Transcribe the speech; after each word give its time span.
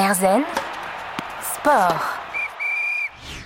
Erzen 0.00 0.46
Sport. 1.42 2.19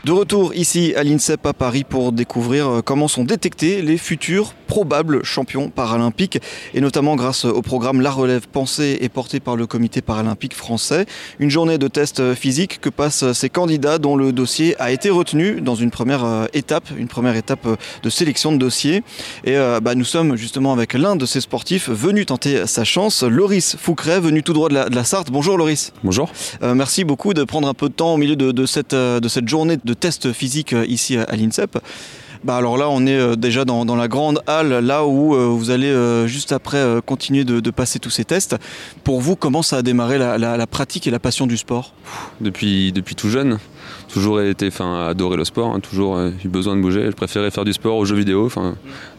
De 0.04 0.12
retour 0.12 0.54
ici 0.54 0.92
à 0.96 1.02
l'INSEP 1.02 1.46
à 1.46 1.54
Paris 1.54 1.82
pour 1.82 2.12
découvrir 2.12 2.68
euh, 2.68 2.82
comment 2.82 3.08
sont 3.08 3.24
détectés 3.24 3.80
les 3.80 3.96
futurs 3.96 4.52
probables 4.66 5.24
champions 5.24 5.70
paralympiques 5.70 6.40
et 6.74 6.82
notamment 6.82 7.16
grâce 7.16 7.46
au 7.46 7.62
programme 7.62 8.02
La 8.02 8.10
Relève 8.10 8.46
pensée 8.46 8.98
et 9.00 9.08
porté 9.08 9.40
par 9.40 9.56
le 9.56 9.66
comité 9.66 10.02
paralympique 10.02 10.52
français. 10.52 11.06
Une 11.38 11.48
journée 11.48 11.78
de 11.78 11.88
tests 11.88 12.34
physiques 12.34 12.82
que 12.82 12.90
passent 12.90 13.32
ces 13.32 13.48
candidats 13.48 13.98
dont 13.98 14.14
le 14.14 14.32
dossier 14.32 14.78
a 14.78 14.92
été 14.92 15.08
retenu 15.08 15.62
dans 15.62 15.74
une 15.74 15.90
première 15.90 16.24
euh, 16.26 16.44
étape, 16.52 16.90
une 16.98 17.08
première 17.08 17.36
étape 17.36 17.64
euh, 17.64 17.76
de 18.02 18.10
sélection 18.10 18.52
de 18.52 18.58
dossier. 18.58 19.02
Et 19.44 19.56
bah, 19.82 19.94
nous 19.94 20.04
sommes 20.04 20.36
justement 20.36 20.74
avec 20.74 20.92
l'un 20.92 21.16
de 21.16 21.24
ces 21.24 21.40
sportifs 21.40 21.88
venu 21.88 22.26
tenter 22.26 22.66
sa 22.66 22.84
chance, 22.84 23.22
Loris 23.22 23.76
Foucret, 23.78 24.20
venu 24.20 24.42
tout 24.42 24.52
droit 24.52 24.68
de 24.68 24.74
la, 24.74 25.04
Sarthe. 25.04 25.30
Bonjour 25.30 25.56
Loris. 25.56 25.92
Bonjour. 26.02 26.30
merci 26.62 27.04
beaucoup 27.04 27.32
de 27.32 27.44
prendre 27.44 27.68
un 27.68 27.74
peu 27.74 27.88
de 27.88 27.94
temps 27.94 28.14
au 28.14 28.16
milieu 28.16 28.36
de, 28.36 28.66
cette, 28.66 28.94
de 28.94 29.28
cette 29.28 29.48
journée 29.48 29.78
de 29.82 29.93
tests 29.94 30.32
physiques 30.32 30.74
ici 30.86 31.16
à 31.16 31.36
l'INSEP. 31.36 31.78
Bah 32.44 32.56
alors 32.56 32.76
là, 32.76 32.90
on 32.90 33.06
est 33.06 33.18
euh, 33.18 33.36
déjà 33.36 33.64
dans, 33.64 33.96
la 33.96 34.06
grande 34.06 34.42
halle, 34.46 34.68
là 34.84 35.06
où 35.06 35.34
euh, 35.34 35.46
vous 35.46 35.70
allez 35.70 35.88
euh, 35.88 36.26
juste 36.26 36.52
après 36.52 37.00
continuer 37.06 37.44
de, 37.44 37.70
passer 37.70 37.98
tous 37.98 38.10
ces 38.10 38.26
tests. 38.26 38.56
Pour 39.02 39.20
vous, 39.22 39.34
comment 39.34 39.62
ça 39.62 39.78
a 39.78 39.82
démarré 39.82 40.18
la, 40.18 40.66
pratique 40.66 41.06
et 41.06 41.10
la 41.10 41.18
passion 41.18 41.46
du 41.46 41.56
sport? 41.56 41.94
Depuis, 42.42 42.92
tout 43.16 43.30
jeune, 43.30 43.58
toujours 44.12 44.42
été, 44.42 44.68
adoré 44.78 45.38
le 45.38 45.44
sport, 45.44 45.74
hein, 45.74 45.80
toujours 45.80 46.20
eu 46.20 46.48
besoin 46.48 46.76
de 46.76 46.82
bouger. 46.82 47.06
Je 47.06 47.16
préférais 47.16 47.50
faire 47.50 47.64
du 47.64 47.72
sport 47.72 47.96
aux 47.96 48.04
jeux 48.04 48.16
vidéo. 48.16 48.50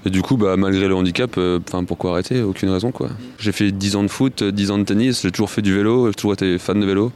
Et 0.05 0.09
du 0.11 0.21
coup, 0.21 0.37
bah, 0.37 0.55
malgré 0.55 0.87
le 0.87 0.95
handicap, 0.95 1.39
pourquoi 1.87 2.11
arrêter? 2.11 2.43
Aucune 2.43 2.69
raison. 2.69 2.91
quoi. 2.91 3.09
J'ai 3.39 3.51
fait 3.51 3.71
10 3.71 3.95
ans 3.95 4.03
de 4.03 4.07
foot, 4.07 4.43
10 4.43 4.69
ans 4.69 4.77
de 4.77 4.83
tennis, 4.83 5.23
j'ai 5.23 5.31
toujours 5.31 5.49
fait 5.49 5.63
du 5.63 5.75
vélo, 5.75 6.07
j'ai 6.07 6.13
toujours 6.13 6.33
été 6.33 6.59
fan 6.59 6.79
de 6.79 6.85
vélo. 6.85 7.11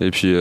Et 0.00 0.10
puis, 0.10 0.34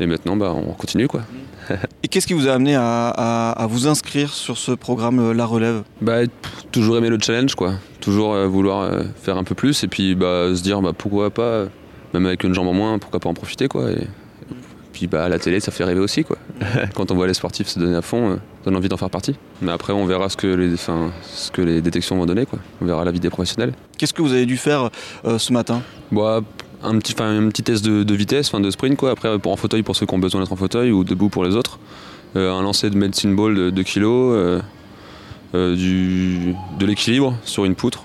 et 0.00 0.06
maintenant, 0.06 0.36
bah, 0.36 0.54
on 0.54 0.72
continue 0.72 1.08
quoi. 1.08 1.22
Et 2.02 2.08
qu'est-ce 2.08 2.26
qui 2.26 2.32
vous 2.32 2.48
a 2.48 2.52
amené 2.52 2.74
à, 2.76 3.66
vous 3.68 3.86
inscrire 3.86 4.32
sur 4.32 4.58
ce 4.58 4.72
programme 4.72 5.18
euh, 5.18 5.34
La 5.34 5.44
Relève? 5.46 5.82
Bah, 6.00 6.20
Toujours 6.72 6.96
aimer 6.96 7.10
le 7.10 7.18
challenge, 7.20 7.54
quoi. 7.54 7.74
Toujours 8.00 8.34
euh, 8.34 8.46
vouloir 8.46 8.82
euh, 8.82 9.02
faire 9.22 9.36
un 9.36 9.44
peu 9.44 9.54
plus 9.54 9.84
et 9.84 9.88
puis 9.88 10.14
bah, 10.14 10.54
se 10.54 10.62
dire 10.62 10.80
bah, 10.80 10.92
pourquoi 10.96 11.30
pas, 11.30 11.64
même 12.14 12.26
avec 12.26 12.44
une 12.44 12.54
jambe 12.54 12.68
en 12.68 12.72
moins, 12.72 12.98
pourquoi 12.98 13.20
pas 13.20 13.28
en 13.28 13.34
profiter, 13.34 13.68
quoi. 13.68 13.90
Et, 13.90 14.06
puis 14.92 15.06
bah, 15.06 15.28
la 15.28 15.38
télé, 15.38 15.60
ça 15.60 15.70
fait 15.70 15.84
rêver 15.84 16.00
aussi, 16.00 16.24
quoi. 16.24 16.38
Quand 16.94 17.10
on 17.10 17.14
voit 17.14 17.26
les 17.26 17.34
sportifs 17.34 17.68
se 17.68 17.78
donner 17.78 17.96
à 17.96 18.02
fond, 18.02 18.36
ça 18.36 18.40
donne 18.64 18.76
envie 18.76 18.88
d'en 18.88 18.96
faire 18.96 19.10
partie. 19.10 19.36
Mais 19.62 19.72
après, 19.72 19.92
on 19.92 20.06
verra 20.06 20.28
ce 20.28 20.36
que 20.36 20.46
les, 20.46 20.76
ce 20.76 21.50
que 21.52 21.62
les 21.62 21.80
détections 21.80 22.16
vont 22.16 22.26
donner, 22.26 22.46
quoi. 22.46 22.58
On 22.80 22.86
verra 22.86 23.04
la 23.04 23.12
vie 23.12 23.20
des 23.20 23.30
professionnels. 23.30 23.72
Qu'est-ce 23.96 24.12
que 24.12 24.22
vous 24.22 24.32
avez 24.32 24.46
dû 24.46 24.56
faire 24.56 24.90
ce 25.24 25.52
matin? 25.52 25.82
Bah, 26.10 26.40
un 26.82 26.98
petit, 26.98 27.62
test 27.62 27.84
de, 27.84 28.14
vitesse, 28.14 28.52
de 28.52 28.70
sprint 28.70 28.96
quoi. 28.96 29.10
Après 29.10 29.38
pour 29.38 29.52
en 29.52 29.56
fauteuil 29.56 29.82
pour 29.82 29.96
ceux 29.96 30.06
qui 30.06 30.14
ont 30.14 30.18
besoin 30.18 30.40
d'être 30.40 30.52
en 30.52 30.56
fauteuil 30.56 30.92
ou 30.92 31.04
debout 31.04 31.28
pour 31.28 31.44
les 31.44 31.56
autres. 31.56 31.78
Euh, 32.36 32.52
un 32.52 32.62
lancer 32.62 32.90
de 32.90 32.96
medicine 32.96 33.34
ball 33.34 33.54
de 33.54 33.70
2 33.70 33.82
kg, 33.82 34.02
euh, 34.04 34.60
euh, 35.54 36.52
de 36.78 36.86
l'équilibre 36.86 37.34
sur 37.44 37.64
une 37.64 37.74
poutre 37.74 38.02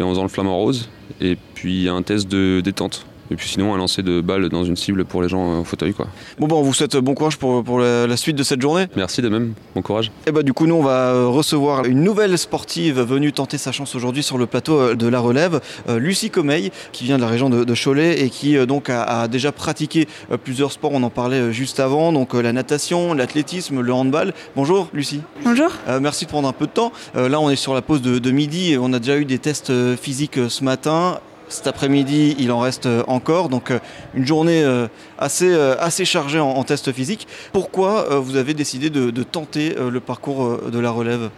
et 0.00 0.02
en 0.02 0.10
faisant 0.10 0.22
le 0.22 0.28
flamant 0.28 0.56
rose. 0.56 0.88
Et 1.20 1.36
puis 1.54 1.88
un 1.88 2.02
test 2.02 2.28
de 2.28 2.60
détente. 2.60 3.06
Et 3.30 3.36
puis 3.36 3.48
sinon, 3.48 3.74
un 3.74 3.78
lancer 3.78 4.02
de 4.02 4.20
balle 4.20 4.48
dans 4.48 4.64
une 4.64 4.76
cible 4.76 5.04
pour 5.04 5.22
les 5.22 5.28
gens 5.28 5.60
en 5.60 5.64
fauteuil. 5.64 5.92
Quoi. 5.92 6.06
Bon, 6.38 6.46
bon, 6.46 6.60
on 6.60 6.62
vous 6.62 6.72
souhaite 6.72 6.96
bon 6.96 7.14
courage 7.14 7.36
pour, 7.36 7.62
pour 7.62 7.80
la, 7.80 8.16
suite 8.16 8.36
de 8.36 8.42
cette 8.42 8.60
journée. 8.60 8.86
Merci 8.96 9.22
de 9.22 9.28
même, 9.28 9.52
bon 9.74 9.82
courage. 9.82 10.06
Et 10.06 10.28
eh 10.28 10.32
bah, 10.32 10.42
du 10.42 10.52
coup, 10.52 10.66
nous, 10.66 10.74
on 10.74 10.82
va 10.82 11.12
euh, 11.12 11.26
recevoir 11.26 11.84
une 11.84 12.02
nouvelle 12.02 12.36
sportive 12.38 13.00
venue 13.00 13.32
tenter 13.32 13.58
sa 13.58 13.70
chance 13.70 13.94
aujourd'hui 13.94 14.22
sur 14.22 14.38
le 14.38 14.46
plateau 14.46 14.78
euh, 14.78 14.94
de 14.94 15.06
la 15.06 15.20
relève, 15.20 15.60
euh, 15.88 15.98
Lucie 15.98 16.30
Comeil, 16.30 16.70
qui 16.92 17.04
vient 17.04 17.16
de 17.16 17.22
la 17.22 17.28
région 17.28 17.50
de, 17.50 17.74
Cholet 17.74 18.22
et 18.22 18.30
qui 18.30 18.56
donc 18.66 18.90
a, 18.90 19.28
déjà 19.28 19.52
pratiqué 19.52 20.08
plusieurs 20.42 20.72
sports. 20.72 20.90
On 20.92 21.02
en 21.02 21.10
parlait 21.10 21.52
juste 21.52 21.78
avant, 21.78 22.12
donc 22.12 22.34
la 22.34 22.52
natation, 22.52 23.14
l'athlétisme, 23.14 23.80
le 23.80 23.92
handball. 23.92 24.32
Bonjour, 24.56 24.88
Lucie. 24.92 25.20
Bonjour. 25.44 25.70
merci 26.00 26.24
de 26.24 26.30
prendre 26.30 26.48
un 26.48 26.52
peu 26.52 26.66
de 26.66 26.72
temps. 26.72 26.92
là, 27.14 27.38
on 27.40 27.50
est 27.50 27.56
sur 27.56 27.74
la 27.74 27.82
pause 27.82 28.02
de, 28.02 28.18
de 28.18 28.30
midi 28.32 28.72
et 28.72 28.78
on 28.78 28.92
a 28.92 28.98
déjà 28.98 29.16
eu 29.16 29.24
des 29.24 29.38
tests 29.38 29.72
physiques 29.96 30.40
ce 30.48 30.64
matin. 30.64 31.20
Cet 31.48 31.66
après-midi, 31.66 32.36
il 32.38 32.52
en 32.52 32.60
reste 32.60 32.86
euh, 32.86 33.02
encore, 33.06 33.48
donc 33.48 33.70
euh, 33.70 33.78
une 34.14 34.26
journée 34.26 34.62
euh, 34.62 34.86
assez, 35.18 35.52
assez 35.80 36.04
chargée 36.04 36.38
en, 36.38 36.62
tests 36.62 36.92
physiques. 36.92 37.26
Pourquoi 37.52 38.18
vous 38.20 38.36
avez 38.36 38.52
décidé 38.52 38.90
de, 38.90 39.22
tenter 39.22 39.74
le 39.78 40.00
parcours 40.00 40.58
de 40.70 40.78
la 40.78 40.90
relève? 40.90 41.30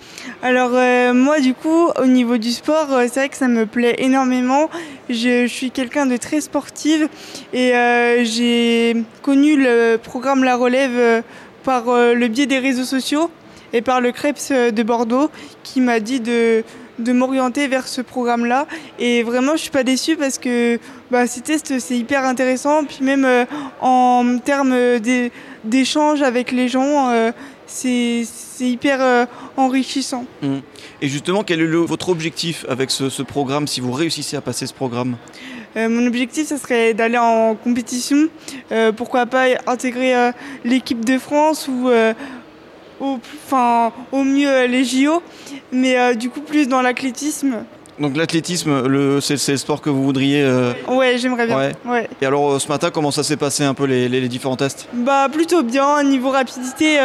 Alors 0.42 0.72
moi, 1.14 1.40
du 1.40 1.54
coup, 1.54 1.88
au 2.00 2.06
niveau 2.06 2.36
du 2.36 2.50
sport, 2.50 2.88
c'est 3.02 3.20
vrai 3.20 3.28
que 3.28 3.36
ça 3.36 3.48
me 3.48 3.66
plaît 3.66 3.96
énormément. 3.98 4.68
Je, 5.08 5.46
suis 5.46 5.70
quelqu'un 5.70 6.06
de 6.06 6.16
très 6.16 6.40
sportive 6.40 7.08
et 7.52 7.72
j'ai 8.24 8.96
connu 9.22 9.56
le 9.56 9.96
programme 9.96 10.42
La 10.44 10.56
Relève 10.56 11.22
par 11.62 11.84
le 11.86 12.28
biais 12.28 12.46
des 12.46 12.58
réseaux 12.58 12.84
sociaux 12.84 13.30
et 13.72 13.82
par 13.82 14.00
le 14.00 14.10
CREPS 14.12 14.50
de 14.50 14.82
Bordeaux 14.82 15.30
qui 15.62 15.80
m'a 15.80 16.00
dit 16.00 16.20
de 16.20 16.64
de 17.02 17.12
m'orienter 17.12 17.68
vers 17.68 17.88
ce 17.88 18.00
programme-là. 18.00 18.66
Et 18.98 19.22
vraiment, 19.22 19.52
je 19.52 19.62
suis 19.62 19.70
pas 19.70 19.84
déçue 19.84 20.16
parce 20.16 20.38
que 20.38 20.78
bah, 21.10 21.26
ces 21.26 21.40
tests, 21.40 21.78
c'est 21.78 21.96
hyper 21.96 22.24
intéressant. 22.24 22.84
Puis 22.84 22.98
même 23.02 23.24
euh, 23.24 23.44
en 23.80 24.38
termes 24.38 24.76
d'échange 25.64 26.22
avec 26.22 26.52
les 26.52 26.68
gens, 26.68 27.10
euh, 27.10 27.32
c'est 27.66 28.24
hyper 28.60 29.00
euh, 29.00 29.26
enrichissant. 29.56 30.24
Mmh. 30.42 30.58
Et 31.02 31.08
justement, 31.08 31.42
quel 31.42 31.60
est 31.60 31.66
votre 31.66 32.08
objectif 32.08 32.64
avec 32.68 32.90
ce, 32.90 33.22
programme 33.22 33.66
si 33.66 33.80
vous 33.80 33.92
réussissez 33.92 34.36
à 34.36 34.40
passer 34.40 34.66
ce 34.66 34.74
programme? 34.74 35.16
Mon 35.76 36.04
objectif, 36.08 36.48
ce 36.48 36.56
serait 36.56 36.94
d'aller 36.94 37.16
en 37.16 37.54
compétition. 37.54 38.28
pourquoi 38.96 39.26
pas 39.26 39.44
intégrer 39.68 40.32
l'équipe 40.64 41.04
de 41.04 41.16
France 41.16 41.68
ou 41.68 41.88
au, 43.00 43.18
enfin, 43.46 43.92
au 44.12 44.22
mieux 44.24 44.66
les 44.66 44.84
JO, 44.84 45.22
mais 45.72 45.98
euh, 45.98 46.14
du 46.14 46.30
coup 46.30 46.40
plus 46.40 46.68
dans 46.68 46.82
l'athlétisme. 46.82 47.64
Donc 47.98 48.16
l'athlétisme, 48.16 49.20
c'est, 49.20 49.52
le 49.52 49.56
sport 49.58 49.82
que 49.82 49.90
vous 49.90 50.02
voudriez 50.02 50.42
euh, 50.42 50.72
Ouais, 50.88 51.18
j'aimerais 51.18 51.46
bien. 51.46 51.72
Ouais. 51.84 52.08
Et 52.22 52.26
alors 52.26 52.52
euh, 52.52 52.58
ce 52.58 52.68
matin, 52.68 52.90
comment 52.90 53.10
ça 53.10 53.22
s'est 53.22 53.36
passé 53.36 53.62
un 53.62 53.74
peu 53.74 53.84
les, 53.84 54.08
les, 54.08 54.26
différents 54.28 54.56
tests? 54.56 54.88
Bah 54.94 55.28
plutôt 55.30 55.62
bien. 55.62 56.02
Niveau 56.02 56.30
rapidité, 56.30 56.98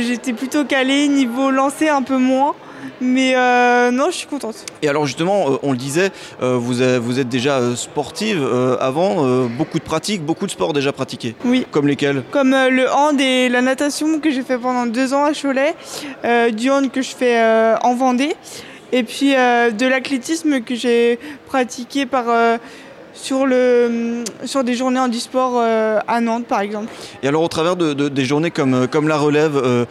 j'étais 0.00 0.32
plutôt 0.32 0.64
calé. 0.64 1.06
Niveau 1.06 1.50
lancer, 1.50 1.88
un 1.88 2.02
peu 2.02 2.16
moins. 2.16 2.54
Mais 3.00 3.34
euh, 3.36 3.90
non, 3.90 4.10
je 4.10 4.16
suis 4.16 4.26
contente. 4.26 4.64
Et 4.82 4.88
alors 4.88 5.06
justement, 5.06 5.52
euh, 5.52 5.58
on 5.62 5.72
le 5.72 5.78
disait, 5.78 6.10
euh, 6.42 6.58
vous, 6.58 6.82
êtes 6.82 7.28
déjà 7.28 7.76
sportive 7.76 8.42
avant, 8.80 9.46
beaucoup 9.48 9.78
de 9.78 9.84
pratiques, 9.84 10.22
beaucoup 10.22 10.46
de 10.46 10.50
sports 10.50 10.72
déjà 10.72 10.92
pratiqués. 10.92 11.34
Oui. 11.44 11.66
Comme 11.70 11.86
lesquels? 11.86 12.22
Comme 12.30 12.50
le 12.50 12.90
hand 12.90 13.20
et 13.20 13.48
la 13.48 13.62
natation 13.62 14.20
que 14.20 14.30
j'ai 14.30 14.42
fait 14.42 14.58
pendant 14.58 14.86
deux 14.86 15.14
ans 15.14 15.24
à 15.24 15.32
Cholet, 15.32 15.74
du 16.52 16.70
hand 16.70 16.90
que 16.90 17.02
je 17.02 17.14
fais 17.14 17.40
en 17.82 17.94
Vendée, 17.94 18.34
et 18.92 19.02
puis 19.02 19.30
de 19.30 19.86
l'athlétisme 19.86 20.60
que 20.60 20.74
j'ai 20.74 21.18
pratiqué 21.46 22.06
par 22.06 22.26
sur, 23.14 23.46
le, 23.46 24.24
sur 24.44 24.64
des 24.64 24.74
journées 24.74 25.00
en 25.00 25.08
e-sport 25.08 25.54
euh, 25.56 25.98
à 26.08 26.20
Nantes, 26.20 26.46
par 26.46 26.60
exemple. 26.60 26.88
Et 27.22 27.28
alors, 27.28 27.42
au 27.42 27.48
travers 27.48 27.76
de, 27.76 28.08
des 28.08 28.24
journées 28.24 28.50
comme, 28.50 28.74
euh, 28.74 28.86
comme 28.86 29.08
la 29.08 29.16
relève, 29.16 29.56
euh, 29.56 29.84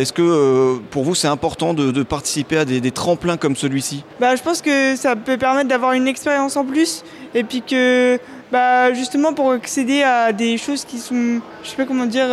est-ce 0.00 0.12
que 0.12 0.78
pour 0.90 1.04
vous, 1.04 1.14
c'est 1.14 1.28
important 1.28 1.74
de, 1.74 2.02
participer 2.02 2.58
à 2.58 2.64
des, 2.64 2.90
tremplins 2.90 3.36
comme 3.36 3.56
celui-ci? 3.56 4.04
Bah, 4.20 4.36
Je 4.36 4.42
pense 4.42 4.60
que 4.60 4.96
ça 4.96 5.16
peut 5.16 5.36
permettre 5.36 5.68
d'avoir 5.68 5.92
une 5.92 6.08
expérience 6.08 6.56
en 6.56 6.64
plus 6.64 7.02
et 7.34 7.42
puis 7.42 7.62
que 7.62 8.18
bah, 8.52 8.92
justement 8.92 9.32
pour 9.32 9.52
accéder 9.52 10.02
à 10.02 10.32
des 10.32 10.58
choses 10.58 10.84
qui 10.84 10.98
sont, 10.98 11.40
je 11.62 11.68
sais 11.68 11.76
pas 11.76 11.86
comment 11.86 12.06
dire... 12.06 12.26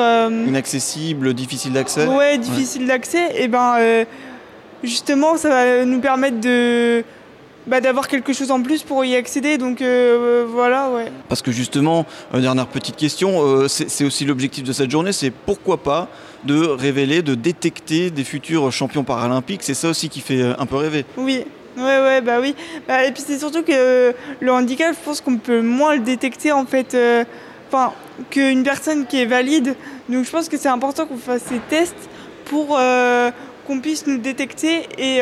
Inaccessibles, 0.47 1.34
difficiles 1.34 1.73
d'accès? 1.73 2.06
Ouais, 2.08 2.38
difficiles 2.38 2.85
d'accès, 2.85 3.41
et 3.41 3.47
ben 3.47 4.06
justement 4.84 5.38
ça 5.38 5.50
va 5.50 5.85
nous 5.85 6.00
permettre 6.00 6.40
de 6.40 7.03
bah, 7.68 7.82
d'avoir 7.82 8.08
quelque 8.08 8.34
chose 8.34 8.52
en 8.52 8.62
plus 8.62 8.84
pour 8.84 9.04
y 9.06 9.16
accéder. 9.16 9.58
Donc 9.58 9.82
euh, 9.82 10.46
voilà, 10.48 10.90
ouais. 10.90 11.12
Parce 11.30 11.42
que 11.42 11.52
justement, 11.52 12.06
dernière 12.34 12.68
petite 12.68 12.96
question, 12.96 13.46
euh, 13.46 13.68
c'est 13.68 14.03
aussi 14.03 14.26
l'objectif 14.26 14.64
de 14.64 14.74
cette 14.74 14.91
journée, 14.91 15.12
c'est 15.12 15.32
pourquoi 15.32 15.78
pas 15.78 16.08
de 16.44 16.58
révéler, 16.58 17.22
de 17.22 17.35
détecter 17.35 18.09
des 18.09 18.24
futurs 18.24 18.72
champions 18.72 19.03
paralympiques. 19.03 19.62
C'est 19.64 19.74
ça 19.74 19.90
aussi 19.90 20.09
qui 20.09 20.22
fait 20.22 20.41
euh, 20.41 20.53
un 20.58 20.66
peu 20.66 20.76
rêver. 20.78 21.06
Oui. 21.18 21.46
Ouais, 21.78 22.02
ouais, 22.02 22.20
bah 22.20 22.40
oui. 22.41 22.53
Bah, 22.85 23.06
et 23.06 23.14
puis 23.14 23.24
c'est 23.26 23.40
surtout 23.40 23.64
que 23.64 24.14
le 24.41 24.52
handicap, 24.52 24.94
je 24.94 25.06
pense 25.06 25.22
qu'on 25.22 25.38
peut 25.38 25.62
moins 25.62 25.96
le 25.96 26.02
détecter 26.02 26.52
en 26.52 26.66
fait, 26.66 26.97
enfin, 27.70 27.94
qu'une 28.30 28.64
personne 28.64 29.06
qui 29.06 29.22
est 29.22 29.26
valide. 29.26 29.76
Donc 30.09 30.26
je 30.26 30.32
pense 30.32 30.50
que 30.50 30.58
c'est 30.58 30.68
important 30.68 31.06
qu'on 31.06 31.16
fasse 31.16 31.44
ces 31.44 31.59
tests 31.70 32.09
pour 32.44 32.78
qu'on 33.68 33.80
puisse 33.80 34.06
nous 34.06 34.18
détecter 34.18 34.82
et 34.97 35.22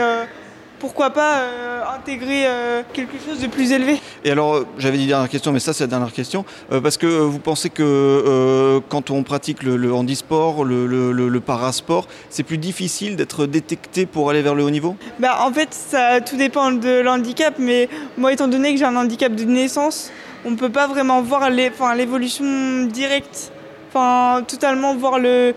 pourquoi 0.80 1.10
pas 1.12 1.40
euh, 1.40 1.82
intégrer 1.96 2.48
euh, 2.48 2.82
quelque 2.94 3.18
chose 3.24 3.40
de 3.40 3.48
plus 3.48 3.72
élevé. 3.72 4.00
Et 4.24 4.32
alors, 4.32 4.56
euh, 4.56 4.68
j'avais 4.78 4.98
dit 4.98 5.08
dernière 5.08 5.30
question, 5.30 5.52
mais 5.52 5.60
ça 5.60 5.74
c'est 5.74 5.84
la 5.84 5.90
dernière 5.90 6.14
question, 6.14 6.46
parce 6.82 6.98
que 6.98 7.06
vous 7.06 7.40
pensez 7.40 7.70
que 7.70 8.82
quand 8.90 9.12
on 9.12 9.24
pratique 9.24 9.64
le, 9.64 9.94
handisport, 9.94 10.64
le, 10.64 10.86
le, 10.88 11.40
parasport, 11.40 12.08
c'est 12.30 12.44
plus 12.44 12.58
difficile 12.58 13.16
d'être 13.16 13.46
détecté 13.46 14.06
pour 14.06 14.30
aller 14.30 14.42
vers 14.42 14.56
le 14.56 14.64
haut 14.64 14.70
niveau? 14.70 14.96
Bah, 15.20 15.40
En 15.46 15.52
fait, 15.52 15.74
ça 15.74 16.22
tout 16.22 16.38
dépend 16.38 16.72
de 16.72 17.02
l'handicap, 17.02 17.56
mais 17.60 17.90
moi 18.18 18.34
étant 18.34 18.48
donné 18.48 18.74
que 18.74 18.80
j'ai 18.80 18.86
un 18.86 18.96
handicap 18.96 19.34
de 19.34 19.44
naissance, 19.44 20.12
on 20.46 20.56
peut 20.56 20.70
pas 20.70 20.88
vraiment 20.88 21.22
voir 21.22 21.50
l'évolution 21.50 22.86
directe, 22.86 23.52
enfin 23.90 24.44
totalement 24.44 24.96
voir 24.96 25.20
le, 25.20 25.54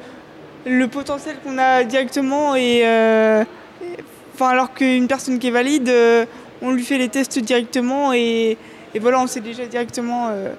le 0.66 0.88
potentiel 0.88 1.36
qu'on 1.44 1.58
a 1.58 1.84
directement 1.84 2.56
et 2.56 2.84
enfin 4.42 4.50
alors 4.50 4.74
qu'une 4.74 5.06
personne 5.06 5.38
qui 5.38 5.48
est 5.48 5.52
valide, 5.52 5.88
euh, 5.88 6.26
on 6.62 6.72
lui 6.72 6.82
fait 6.82 6.98
les 6.98 7.08
tests 7.08 7.38
directement 7.38 8.12
et, 8.12 8.56
et 8.94 8.98
voilà, 8.98 9.20
on 9.20 9.26
sait 9.26 9.40
déjà 9.40 9.66
directement 9.66 10.28
euh, 10.30 10.52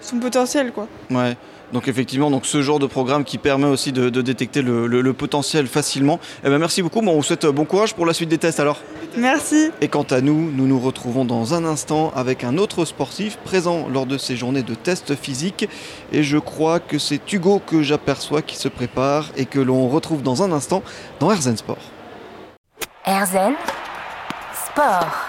son 0.00 0.18
potentiel 0.18 0.72
quoi. 0.72 0.86
Ouais. 1.10 1.36
Donc 1.72 1.86
effectivement, 1.86 2.30
donc 2.30 2.46
ce 2.46 2.62
genre 2.62 2.78
de 2.78 2.86
programme 2.86 3.24
qui 3.24 3.36
permet 3.36 3.66
aussi 3.66 3.92
de, 3.92 4.08
détecter 4.08 4.62
le, 4.62 5.12
potentiel 5.12 5.66
facilement. 5.66 6.18
Eh 6.42 6.48
ben 6.48 6.56
merci 6.58 6.80
beaucoup. 6.80 7.02
Bon, 7.02 7.12
on 7.12 7.16
vous 7.16 7.22
souhaite 7.22 7.44
bon 7.44 7.66
courage 7.66 7.94
pour 7.94 8.06
la 8.06 8.14
suite 8.14 8.30
des 8.30 8.38
tests 8.38 8.58
alors. 8.58 8.80
Merci. 9.18 9.70
Et 9.82 9.88
quant 9.88 10.04
à 10.04 10.22
nous, 10.22 10.50
nous 10.50 10.66
nous 10.66 10.80
retrouvons 10.80 11.26
dans 11.26 11.52
un 11.52 11.66
instant 11.66 12.10
avec 12.16 12.42
un 12.42 12.56
autre 12.56 12.86
sportif 12.86 13.36
présent 13.44 13.86
lors 13.92 14.06
de 14.06 14.16
ces 14.16 14.34
journées 14.34 14.62
de 14.62 14.74
tests 14.74 15.14
physiques. 15.14 15.68
Et 16.10 16.22
je 16.22 16.38
crois 16.38 16.80
que 16.80 16.98
c'est 16.98 17.20
Hugo 17.30 17.60
que 17.66 17.82
j'aperçois 17.82 18.40
qui 18.40 18.56
se 18.56 18.68
prépare 18.68 19.30
et 19.36 19.44
que 19.44 19.60
l'on 19.60 19.88
retrouve 19.88 20.22
dans 20.22 20.42
un 20.42 20.52
instant 20.52 20.82
dans 21.20 21.30
Erzen 21.30 21.58
Sport. 21.58 21.97
Erzen 23.08 23.56
Sport. 24.52 25.27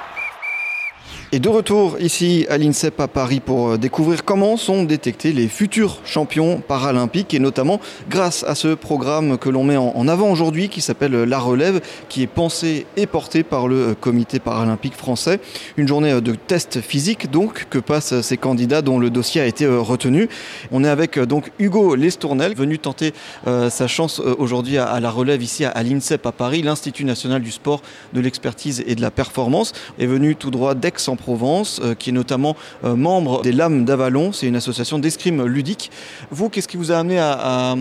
Et 1.32 1.38
de 1.38 1.48
retour 1.48 2.00
ici 2.00 2.48
à 2.50 2.58
l'INSEP 2.58 3.00
à 3.00 3.08
Paris 3.08 3.40
pour 3.40 3.70
euh, 3.70 3.78
découvrir 3.78 4.26
comment 4.26 4.58
sont 4.58 4.84
détectés 4.84 5.32
les 5.32 5.48
futurs 5.48 6.00
champions 6.04 6.60
paralympiques 6.60 7.36
et 7.36 7.40
notamment 7.40 7.80
grâce 8.10 8.44
à 8.46 8.56
ce 8.56 8.74
programme 8.74 9.38
que 9.38 9.48
l'on 9.48 9.64
met 9.64 9.78
en 9.78 10.08
avant 10.08 10.32
aujourd'hui 10.32 10.70
qui 10.70 10.82
s'appelle 10.82 11.12
La 11.12 11.38
Relève, 11.38 11.82
qui 12.10 12.24
est 12.24 12.28
pensé 12.28 12.88
et 12.98 13.06
porté 13.06 13.44
par 13.44 13.68
le 13.68 13.90
euh, 13.90 13.94
comité 13.94 14.40
paralympique 14.40 14.96
français. 14.96 15.40
Une 15.78 15.88
journée 15.88 16.14
euh, 16.14 16.20
de 16.20 16.34
tests 16.34 16.82
physiques 16.82 17.30
donc 17.30 17.68
que 17.70 17.78
passent 17.78 18.22
ces 18.22 18.38
candidats 18.38 18.82
dont 18.82 18.98
le 18.98 19.12
dossier 19.12 19.40
a 19.40 19.46
été 19.46 19.68
retenu. 19.68 20.30
On 20.72 20.84
est 20.84 20.90
avec 20.90 21.20
donc 21.20 21.52
Hugo 21.60 21.94
Lestournel, 21.94 22.56
venu 22.56 22.80
tenter 22.80 23.14
sa 23.46 23.88
chance 23.88 24.20
aujourd'hui 24.20 24.78
à, 24.78 25.00
La 25.00 25.12
Relève 25.12 25.42
ici 25.44 25.64
à, 25.66 25.84
l'INSEP 25.84 26.26
à 26.26 26.32
Paris, 26.32 26.62
l'Institut 26.62 27.04
national 27.04 27.42
du 27.42 27.52
sport, 27.52 27.82
de 28.14 28.22
l'expertise 28.22 28.84
et 28.88 28.96
de 28.96 29.02
la 29.02 29.12
performance, 29.12 29.74
est 30.00 30.06
venu 30.06 30.36
tout 30.36 30.50
droit 30.50 30.74
d'Aix 30.74 31.08
en 31.08 31.16
Provence, 31.20 31.80
euh, 31.84 31.94
qui 31.94 32.10
est 32.10 32.14
notamment 32.14 32.56
euh, 32.84 32.96
membre 32.96 33.42
des 33.42 33.52
Lames 33.52 33.86
d'Avalon. 33.86 34.32
C'est 34.32 34.48
une 34.48 34.56
association 34.56 35.00
d'escrime 35.00 35.46
ludique. 35.46 35.92
Vous, 36.32 36.50
qu'est-ce 36.50 36.68
qui 36.68 36.78
vous 36.78 36.92
a 36.92 36.98
amené 36.98 37.20
à, 37.20 37.76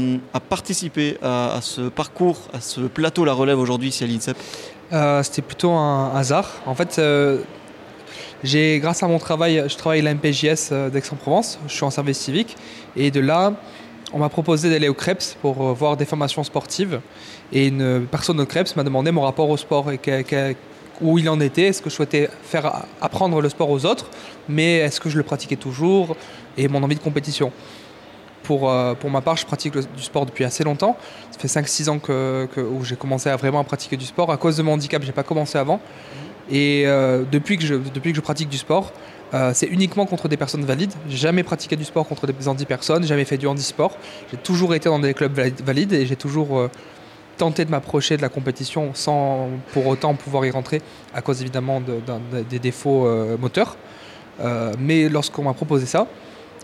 participer 0.49 1.17
à, 1.23 1.59
ce 1.63 1.83
parcours, 1.89 2.39
à 2.53 2.61
ce 2.61 2.81
plateau 2.81 3.25
La 3.25 3.33
Relève 3.33 3.59
aujourd'hui 3.59 3.89
ici 3.89 4.05
à 4.05 4.07
l'INSEP 4.07 4.37
euh, 4.93 5.23
C'était 5.23 5.43
plutôt 5.43 5.71
un 5.71 6.15
hasard. 6.15 6.51
En 6.67 6.75
fait, 6.75 7.01
j'ai, 8.45 8.79
grâce 8.79 9.03
à 9.03 9.09
mon 9.09 9.19
travail, 9.19 9.65
je 9.67 9.77
travaille 9.77 10.01
à 10.01 10.03
la 10.03 10.15
MPJS 10.15 10.91
d'Aix-en-Provence. 10.93 11.59
Je 11.67 11.73
suis 11.73 11.85
en 11.85 11.91
service 11.91 12.19
civique. 12.19 12.57
Et 12.97 13.11
de 13.11 13.21
là, 13.21 13.55
on 14.13 14.19
m'a 14.19 14.29
proposé 14.29 14.71
d'aller 14.71 14.89
au 14.89 14.95
CREPS 14.95 15.37
pour 15.41 15.55
voir 15.75 15.97
des 15.97 16.05
formations 16.05 16.45
sportives. 16.45 17.01
Et 17.53 17.69
une 17.69 18.07
personne 18.11 18.41
au 18.41 18.47
CREPS 18.47 18.77
m'a 18.77 18.85
demandé 18.85 19.11
mon 19.11 19.23
rapport 19.23 19.49
au 19.49 19.57
sport 19.57 19.91
et 19.91 19.99
où 21.01 21.19
il 21.19 21.29
en 21.29 21.41
était, 21.41 21.69
est-ce 21.69 21.83
que 21.83 21.91
je 21.91 21.95
souhaitais 21.95 22.29
faire 22.43 22.85
apprendre 23.01 23.41
le 23.41 23.49
sport 23.49 23.71
aux 23.71 23.87
autres, 23.87 24.11
mais 24.49 24.79
est-ce 24.79 25.01
que 25.01 25.09
je 25.09 25.17
le 25.17 25.23
pratiquais 25.23 25.57
toujours 25.57 26.17
et 26.59 26.69
mon 26.69 26.83
envie 26.83 26.97
de 26.97 27.01
compétition. 27.01 27.53
Pour, 28.43 28.71
euh, 28.71 28.95
pour 28.95 29.11
ma 29.11 29.21
part, 29.21 29.37
je 29.37 29.47
pratique 29.47 29.75
du 29.77 30.03
sport 30.03 30.27
depuis 30.27 30.45
assez 30.45 30.65
longtemps. 30.65 30.97
Ça 31.31 31.39
fait 31.39 31.49
5-6 31.49 31.89
ans 31.89 31.99
que, 31.99 32.49
où 32.57 32.85
j'ai 32.85 32.97
commencé 32.97 33.29
à 33.29 33.37
vraiment 33.37 33.63
pratiquer 33.65 33.97
du 33.97 34.05
sport. 34.05 34.31
À 34.31 34.37
cause 34.37 34.57
de 34.57 34.63
mon 34.63 34.73
handicap, 34.73 35.03
je 35.03 35.07
n'ai 35.07 35.13
pas 35.13 35.23
commencé 35.23 35.57
avant. 35.59 35.81
Et 36.51 36.85
euh, 36.87 37.25
depuis, 37.31 37.59
que 37.59 37.65
je, 37.65 37.75
depuis 37.75 38.13
que 38.13 38.17
je 38.17 38.23
pratique 38.23 38.49
du 38.49 38.57
sport, 38.57 38.93
euh, 39.35 39.53
c'est 39.55 39.67
uniquement 39.67 40.07
contre 40.07 40.29
des 40.29 40.39
personnes 40.39 40.65
valides. 40.65 40.93
J'ai 41.09 41.19
jamais 41.19 41.43
pratiqué 41.43 41.77
du 41.77 41.85
sport 41.85 42.09
contre 42.09 42.27
des 42.27 42.49
handipersonnes, 42.49 43.05
jamais 43.05 43.27
fait 43.27 43.37
du 43.37 43.47
handisport. 43.47 43.97
J'ai 44.31 44.39
toujours 44.39 44.75
été 44.75 44.89
dans 44.89 44.99
des 44.99 45.13
clubs 45.13 45.39
valides 45.63 45.93
et 45.93 46.07
j'ai 46.07 46.17
toujours 46.17 46.71
tenter 47.39 47.65
de 47.65 47.71
m'approcher 47.71 48.17
de 48.17 48.23
la 48.23 48.29
compétition 48.29 48.91
sans 48.95 49.49
pour 49.73 49.87
autant 49.87 50.15
pouvoir 50.15 50.45
y 50.45 50.51
rentrer 50.51 50.83
à 51.15 51.23
cause 51.23 51.41
évidemment 51.41 51.81
des 52.51 52.59
défauts 52.59 53.07
euh, 53.07 53.39
moteurs. 53.39 53.77
Euh, 54.41 54.75
mais 54.79 55.09
lorsqu'on 55.09 55.45
m'a 55.45 55.55
proposé 55.55 55.87
ça, 55.87 56.07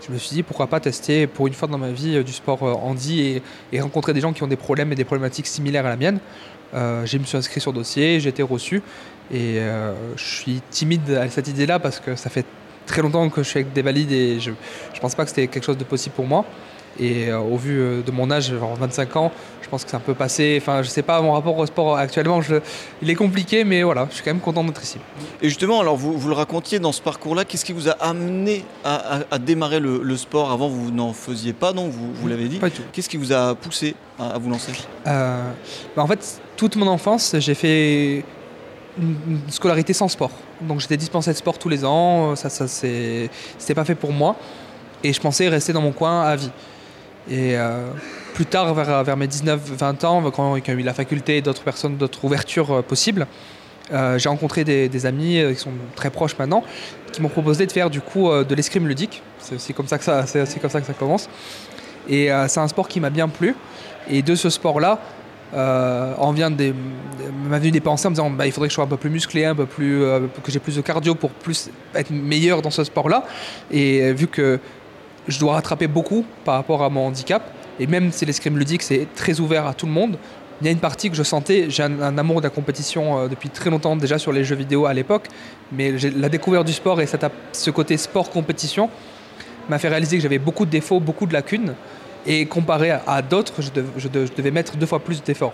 je 0.05 0.11
me 0.13 0.17
suis 0.17 0.35
dit 0.35 0.43
pourquoi 0.43 0.67
pas 0.67 0.79
tester 0.79 1.25
pour 1.25 1.47
une 1.47 1.53
fois 1.53 1.67
dans 1.67 1.77
ma 1.77 1.91
vie 1.91 2.17
euh, 2.17 2.23
du 2.23 2.31
sport 2.31 2.61
handi 2.61 3.41
et, 3.71 3.81
rencontrer 3.81 4.13
des 4.13 4.21
gens 4.21 4.33
qui 4.33 4.43
ont 4.43 4.47
des 4.47 4.55
problèmes 4.55 4.91
et 4.91 4.95
des 4.95 5.05
problématiques 5.05 5.47
similaires 5.47 5.85
à 5.85 5.89
la 5.89 5.97
mienne. 5.97 6.19
je 6.73 7.17
me 7.17 7.23
suis 7.23 7.37
inscrit 7.37 7.61
sur 7.61 7.73
dossier, 7.73 8.19
j'ai 8.19 8.29
été 8.29 8.43
reçu 8.43 8.81
et 9.33 9.59
je 10.15 10.23
suis 10.23 10.61
timide 10.69 11.09
à 11.11 11.29
cette 11.29 11.47
idée-là 11.47 11.79
parce 11.79 11.99
que 11.99 12.15
ça 12.15 12.29
fait 12.29 12.45
très 12.85 13.01
longtemps 13.01 13.29
que 13.29 13.41
je 13.43 13.49
suis 13.49 13.59
avec 13.59 13.73
des 13.73 13.81
valides 13.81 14.11
et 14.11 14.39
je 14.39 14.51
ne 14.51 14.99
pense 15.01 15.15
pas 15.15 15.23
que 15.23 15.29
c'était 15.29 15.47
quelque 15.47 15.63
chose 15.63 15.77
de 15.77 15.83
possible 15.83 16.15
pour 16.15 16.25
moi. 16.25 16.45
Et 16.99 17.29
euh, 17.29 17.39
au 17.39 17.57
vu 17.57 17.79
euh, 17.79 18.01
de 18.01 18.11
mon 18.11 18.31
âge, 18.31 18.53
25 18.53 19.15
ans, 19.17 19.31
je 19.61 19.67
pense 19.67 19.83
que 19.83 19.89
c'est 19.89 19.97
un 19.97 20.01
peu 20.01 20.13
passé. 20.13 20.57
Enfin, 20.61 20.81
je 20.81 20.87
sais 20.87 21.01
pas, 21.01 21.21
mon 21.21 21.33
rapport 21.33 21.57
au 21.57 21.65
sport 21.65 21.97
actuellement, 21.97 22.39
il 23.01 23.09
est 23.09 23.15
compliqué, 23.15 23.63
mais 23.63 23.83
voilà, 23.83 24.07
je 24.09 24.15
suis 24.15 24.23
quand 24.23 24.31
même 24.31 24.39
content 24.39 24.63
d'être 24.63 24.81
ici. 24.81 24.97
Et 25.41 25.49
justement, 25.49 25.81
alors 25.81 25.97
vous, 25.97 26.17
vous 26.17 26.29
le 26.29 26.35
racontiez 26.35 26.79
dans 26.79 26.91
ce 26.91 27.01
parcours-là, 27.01 27.43
qu'est-ce 27.43 27.65
qui 27.65 27.73
vous 27.73 27.89
a 27.89 27.93
amené 27.93 28.63
à, 28.83 29.39
démarrer 29.39 29.79
le, 29.79 30.17
sport? 30.17 30.51
Avant, 30.51 30.69
vous 30.69 30.91
n'en 30.91 31.11
faisiez 31.11 31.53
pas, 31.53 31.73
non? 31.73 31.89
Vous, 31.89 32.13
vous 32.13 32.27
l'avez 32.27 32.47
dit 32.47 32.59
Pas 32.59 32.69
du 32.69 32.75
tout. 32.75 32.83
Qu'est-ce 32.93 33.09
qui 33.09 33.17
vous 33.17 33.33
a 33.33 33.55
poussé 33.55 33.95
à, 34.17 34.37
vous 34.37 34.49
lancer? 34.49 34.71
Euh, 35.07 35.51
bah, 35.95 36.03
En 36.03 36.07
fait, 36.07 36.41
toute 36.55 36.77
mon 36.77 36.87
enfance, 36.87 37.35
j'ai 37.39 37.55
fait 37.55 38.23
une 38.97 39.39
scolarité 39.49 39.91
sans 39.91 40.07
sport. 40.07 40.31
Donc 40.61 40.79
j'étais 40.79 40.95
dispensé 40.97 41.31
de 41.31 41.37
sport 41.37 41.57
tous 41.57 41.67
les 41.67 41.83
ans, 41.83 42.35
ça, 42.35 42.49
ça 42.49 42.67
c'était 42.67 43.29
pas 43.73 43.83
fait 43.83 43.95
pour 43.95 44.13
moi. 44.13 44.37
Et 45.03 45.13
je 45.13 45.19
pensais 45.19 45.47
rester 45.49 45.73
dans 45.73 45.81
mon 45.81 45.91
coin 45.91 46.23
à 46.23 46.35
vie. 46.35 46.51
Et 47.29 47.57
euh, 47.57 47.89
plus 48.33 48.45
tard, 48.45 48.73
vers, 48.73 49.17
mes 49.17 49.27
19-20 49.27 50.05
ans, 50.05 50.31
quand 50.31 50.55
il 50.55 50.67
y 50.67 50.71
a 50.71 50.73
eu 50.73 50.81
la 50.81 50.93
faculté 50.93 51.37
et 51.37 51.41
d'autres 51.41 51.63
personnes, 51.63 51.97
d'autres 51.97 52.23
ouvertures 52.23 52.71
euh, 52.71 52.81
possibles, 52.81 53.25
euh, 53.91 54.17
j'ai 54.17 54.29
rencontré 54.29 54.63
des, 54.63 55.05
amis 55.05 55.41
qui 55.49 55.59
sont 55.59 55.71
très 55.95 56.09
proches 56.09 56.37
maintenant, 56.37 56.63
qui 57.11 57.21
m'ont 57.21 57.29
proposé 57.29 57.65
de 57.65 57.71
faire 57.71 57.89
du 57.89 58.01
coup 58.01 58.29
de 58.31 58.55
l'escrime 58.55 58.87
ludique. 58.87 59.21
C'est 59.39 59.73
comme 59.73 59.87
ça 59.87 59.99
que 59.99 60.03
ça, 60.03 60.25
c'est 60.25 60.59
comme 60.59 60.71
ça 60.71 60.81
que 60.81 60.87
ça 60.87 60.93
commence. 60.93 61.29
Et 62.09 62.29
c'est 62.47 62.59
un 62.59 62.67
sport 62.67 62.87
qui 62.87 62.99
m'a 62.99 63.11
bien 63.11 63.29
plu. 63.29 63.55
Et 64.09 64.23
de 64.23 64.33
ce 64.33 64.49
sport-là, 64.49 64.99
on 65.53 66.31
vient 66.31 66.49
des, 66.49 66.73
m'a 67.47 67.59
venu 67.59 67.69
des 67.69 67.79
pensées 67.79 68.07
en 68.07 68.09
me 68.09 68.15
disant 68.15 68.31
bah, 68.31 68.47
il 68.47 68.51
faudrait 68.51 68.69
que 68.69 68.71
je 68.71 68.75
sois 68.75 68.85
un 68.85 68.87
peu 68.87 68.97
plus 68.97 69.11
musclé, 69.11 69.45
un 69.45 69.53
peu 69.53 69.67
plus, 69.67 69.99
que 70.43 70.51
j'ai 70.51 70.57
plus 70.57 70.77
de 70.77 70.81
cardio 70.81 71.13
pour 71.13 71.29
plus 71.29 71.69
être 71.93 72.09
meilleur 72.09 72.63
dans 72.63 72.71
ce 72.71 72.83
sport-là. 72.83 73.23
Et 73.69 74.13
vu 74.13 74.25
que 74.25 74.59
je 75.27 75.39
dois 75.39 75.53
rattraper 75.53 75.87
beaucoup 75.87 76.25
par 76.43 76.55
rapport 76.55 76.83
à 76.83 76.89
mon 76.89 77.07
handicap. 77.07 77.43
Et 77.79 77.87
même 77.87 78.11
si 78.11 78.25
l'escrime 78.25 78.57
ludique, 78.57 78.81
c'est 78.81 79.07
très 79.15 79.39
ouvert 79.39 79.67
à 79.67 79.73
tout 79.73 79.85
le 79.85 79.91
monde, 79.91 80.17
il 80.61 80.65
y 80.65 80.69
a 80.69 80.71
une 80.71 80.79
partie 80.79 81.09
que 81.09 81.15
je 81.15 81.23
sentais, 81.23 81.65
j'ai 81.69 81.83
un, 81.83 82.17
amour 82.17 82.39
de 82.39 82.45
la 82.45 82.49
compétition 82.49 83.19
euh, 83.19 83.27
depuis 83.27 83.49
très 83.49 83.69
longtemps 83.69 83.95
déjà 83.97 84.17
sur 84.17 84.31
les 84.31 84.45
jeux 84.45 84.55
vidéo 84.55 84.85
à 84.85 84.93
l'époque, 84.93 85.27
mais 85.71 85.91
la 86.15 86.29
découverte 86.29 86.65
du 86.65 86.71
sport 86.71 87.01
et 87.01 87.07
ce 87.51 87.69
côté 87.71 87.97
sport-compétition 87.97 88.89
m'a 89.67 89.79
fait 89.79 89.89
réaliser 89.89 90.15
que 90.15 90.23
j'avais 90.23 90.39
beaucoup 90.39 90.65
de 90.65 90.71
défauts, 90.71 91.01
beaucoup 91.01 91.25
de 91.25 91.33
lacunes, 91.33 91.73
et 92.25 92.45
comparé 92.45 92.91
à, 92.91 93.21
d'autres, 93.21 93.61
je, 93.61 93.69
je, 93.97 94.07
devais 94.07 94.51
mettre 94.51 94.77
deux 94.77 94.85
fois 94.85 94.99
plus 94.99 95.21
d'efforts. 95.21 95.53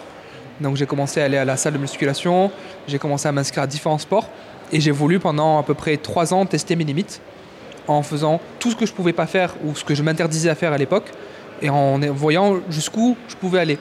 Donc 0.61 0.77
j'ai 0.77 0.85
commencé 0.85 1.19
à 1.19 1.25
aller 1.25 1.37
à 1.37 1.45
la 1.45 1.57
salle 1.57 1.73
de 1.73 1.77
musculation, 1.79 2.51
j'ai 2.87 2.99
commencé 2.99 3.27
à 3.27 3.31
m'inscrire 3.31 3.63
à 3.63 3.67
différents 3.67 3.97
sports, 3.97 4.29
et 4.71 4.79
j'ai 4.79 4.91
voulu 4.91 5.19
pendant 5.19 5.59
à 5.59 5.63
peu 5.63 5.73
près 5.73 5.97
trois 5.97 6.33
ans 6.33 6.45
tester 6.45 6.75
mes 6.75 6.83
limites 6.83 7.21
en 7.87 8.03
faisant 8.03 8.39
tout 8.59 8.71
ce 8.71 8.75
que 8.75 8.85
je 8.85 8.93
pouvais 8.93 9.13
pas 9.13 9.27
faire 9.27 9.55
ou 9.65 9.75
ce 9.75 9.83
que 9.83 9.95
je 9.95 10.03
m'interdisais 10.03 10.49
à 10.49 10.55
faire 10.55 10.73
à 10.73 10.77
l'époque 10.77 11.11
et 11.61 11.69
en 11.69 11.99
voyant 11.99 12.59
jusqu'où 12.69 13.17
je 13.27 13.35
pouvais 13.35 13.59
aller. 13.59 13.77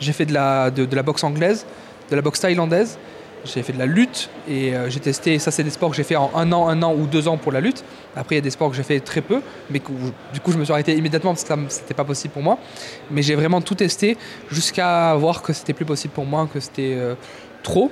J'ai 0.00 0.12
fait 0.12 0.26
de 0.26 0.32
la, 0.32 0.70
boxe 1.02 1.24
anglaise, 1.24 1.66
de 2.10 2.16
la 2.16 2.22
boxe 2.22 2.40
thaïlandaise, 2.40 2.98
j'ai 3.44 3.62
fait 3.62 3.72
de 3.72 3.78
la 3.78 3.86
lutte 3.86 4.30
et 4.48 4.74
euh, 4.74 4.88
j'ai 4.88 5.00
testé, 5.00 5.38
ça 5.38 5.50
c'est 5.50 5.64
des 5.64 5.70
sports 5.70 5.90
que 5.90 5.96
j'ai 5.96 6.04
fait 6.04 6.16
en 6.16 6.30
un 6.34 6.52
an, 6.52 6.68
un 6.68 6.80
an 6.82 6.94
ou 6.94 7.06
deux 7.06 7.28
ans 7.28 7.38
pour 7.38 7.52
la 7.52 7.60
lutte. 7.60 7.84
Après 8.14 8.36
il 8.36 8.38
y 8.38 8.40
a 8.40 8.42
des 8.42 8.50
sports 8.50 8.70
que 8.70 8.76
j'ai 8.76 8.82
fait 8.82 9.00
très 9.00 9.20
peu, 9.20 9.40
mais 9.70 9.80
du 10.32 10.40
coup 10.40 10.52
je 10.52 10.58
me 10.58 10.64
suis 10.64 10.72
arrêté 10.72 10.94
immédiatement 10.94 11.32
parce 11.32 11.44
que 11.44 11.54
c'était 11.68 11.94
pas 11.94 12.04
possible 12.04 12.34
pour 12.34 12.42
moi. 12.42 12.58
Mais 13.10 13.22
j'ai 13.22 13.34
vraiment 13.34 13.60
tout 13.60 13.74
testé 13.74 14.16
jusqu'à 14.50 15.14
voir 15.14 15.42
que 15.42 15.52
c'était 15.52 15.72
plus 15.72 15.84
possible 15.84 16.14
pour 16.14 16.26
moi, 16.26 16.48
que 16.52 16.60
c'était 16.60 16.94
euh, 16.94 17.14
trop. 17.62 17.90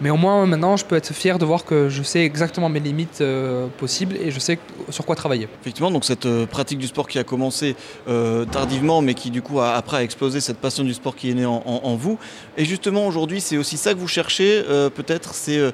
Mais 0.00 0.10
au 0.10 0.16
moins 0.16 0.44
maintenant, 0.44 0.76
je 0.76 0.84
peux 0.84 0.96
être 0.96 1.14
fier 1.14 1.38
de 1.38 1.44
voir 1.46 1.64
que 1.64 1.88
je 1.88 2.02
sais 2.02 2.20
exactement 2.20 2.68
mes 2.68 2.80
limites 2.80 3.20
euh, 3.22 3.66
possibles 3.78 4.16
et 4.16 4.30
je 4.30 4.38
sais 4.38 4.58
sur 4.90 5.06
quoi 5.06 5.16
travailler. 5.16 5.48
Effectivement, 5.62 5.90
donc 5.90 6.04
cette 6.04 6.26
euh, 6.26 6.44
pratique 6.44 6.78
du 6.78 6.86
sport 6.86 7.08
qui 7.08 7.18
a 7.18 7.24
commencé 7.24 7.76
euh, 8.06 8.44
tardivement, 8.44 9.00
mais 9.00 9.14
qui 9.14 9.30
du 9.30 9.40
coup 9.40 9.60
a, 9.60 9.72
après 9.72 9.96
a 9.98 10.02
explosé, 10.02 10.40
cette 10.40 10.58
passion 10.58 10.84
du 10.84 10.92
sport 10.92 11.16
qui 11.16 11.30
est 11.30 11.34
née 11.34 11.46
en, 11.46 11.96
vous. 11.96 12.18
Et 12.58 12.64
justement 12.66 13.06
aujourd'hui, 13.06 13.40
c'est 13.40 13.56
aussi 13.56 13.78
ça 13.78 13.94
que 13.94 13.98
vous 13.98 14.08
cherchez, 14.08 14.62
peut-être, 14.94 15.34
c'est 15.34 15.72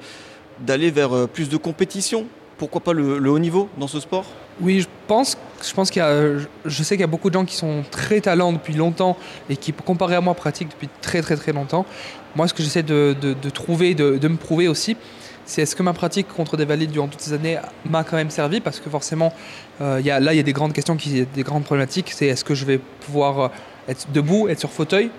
d'aller 0.60 0.90
vers 0.90 1.28
plus 1.28 1.48
de 1.48 1.56
compétition. 1.56 2.26
Pourquoi 2.58 2.80
pas 2.80 2.92
le, 2.92 3.30
haut 3.30 3.38
niveau 3.38 3.68
dans 3.78 3.86
ce 3.86 4.00
sport? 4.00 4.24
Oui, 4.60 4.80
je 4.80 4.88
pense, 5.06 5.36
je 5.62 5.72
pense 5.72 5.90
qu'il 5.90 6.00
y 6.00 6.04
a, 6.04 6.38
je 6.64 6.82
sais 6.82 6.94
qu'il 6.94 7.00
y 7.00 7.04
a 7.04 7.08
beaucoup 7.08 7.30
de 7.30 7.34
gens 7.34 7.44
qui 7.44 7.56
sont 7.56 7.82
très 7.90 8.20
talents 8.20 8.52
depuis 8.52 8.74
longtemps 8.74 9.16
et 9.48 9.56
qui, 9.56 9.72
comparé 9.72 10.14
à 10.14 10.20
moi, 10.20 10.34
pratiquent 10.34 10.70
depuis 10.70 10.88
très 11.00 11.22
très 11.22 11.36
très 11.36 11.52
longtemps. 11.52 11.86
Moi, 12.36 12.48
ce 12.48 12.54
que 12.54 12.62
j'essaie 12.62 12.82
de, 12.82 13.14
trouver, 13.52 13.94
de, 13.94 14.28
me 14.28 14.36
prouver 14.36 14.68
aussi, 14.68 14.96
c'est 15.44 15.62
est-ce 15.62 15.74
que 15.74 15.82
ma 15.82 15.92
pratique 15.92 16.28
contre 16.28 16.56
des 16.56 16.64
valides 16.64 16.90
durant 16.92 17.08
toutes 17.08 17.20
ces 17.20 17.32
années 17.32 17.58
m'a 17.88 18.04
quand 18.04 18.16
même 18.16 18.30
servi? 18.30 18.60
Parce 18.60 18.80
que 18.80 18.88
forcément, 18.88 19.32
euh, 19.80 20.00
y 20.02 20.10
a, 20.10 20.20
là, 20.20 20.32
il 20.32 20.36
y 20.36 20.40
a 20.40 20.44
des 20.44 20.52
grandes 20.52 20.72
questions, 20.72 20.96
qui, 20.96 21.26
des 21.26 21.42
grandes 21.42 21.64
problématiques. 21.64 22.10
C'est 22.10 22.26
est-ce 22.26 22.44
que 22.44 22.54
je 22.54 22.64
vais 22.64 22.78
pouvoir 22.78 23.40
euh, 23.40 23.48
être 23.88 24.06
debout, 24.12 24.48
être 24.48 24.60
sur 24.60 24.70
fauteuil? 24.70 25.10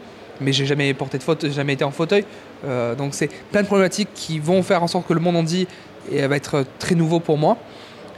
Mais 0.41 0.53
j'ai 0.53 0.65
jamais 0.65 0.93
porté 0.93 1.17
de 1.17 1.23
fauteuil, 1.23 1.51
jamais 1.51 1.73
été 1.73 1.83
en 1.83 1.91
fauteuil. 1.91 2.25
Euh, 2.65 2.95
donc 2.95 3.13
c'est 3.13 3.29
plein 3.51 3.61
de 3.61 3.67
problématiques 3.67 4.09
qui 4.15 4.39
vont 4.39 4.63
faire 4.63 4.81
en 4.83 4.87
sorte 4.87 5.07
que 5.07 5.13
le 5.13 5.19
monde 5.19 5.35
en 5.35 5.43
dit 5.43 5.67
et 6.11 6.25
va 6.27 6.35
être 6.35 6.65
très 6.79 6.95
nouveau 6.95 7.19
pour 7.19 7.37
moi. 7.37 7.57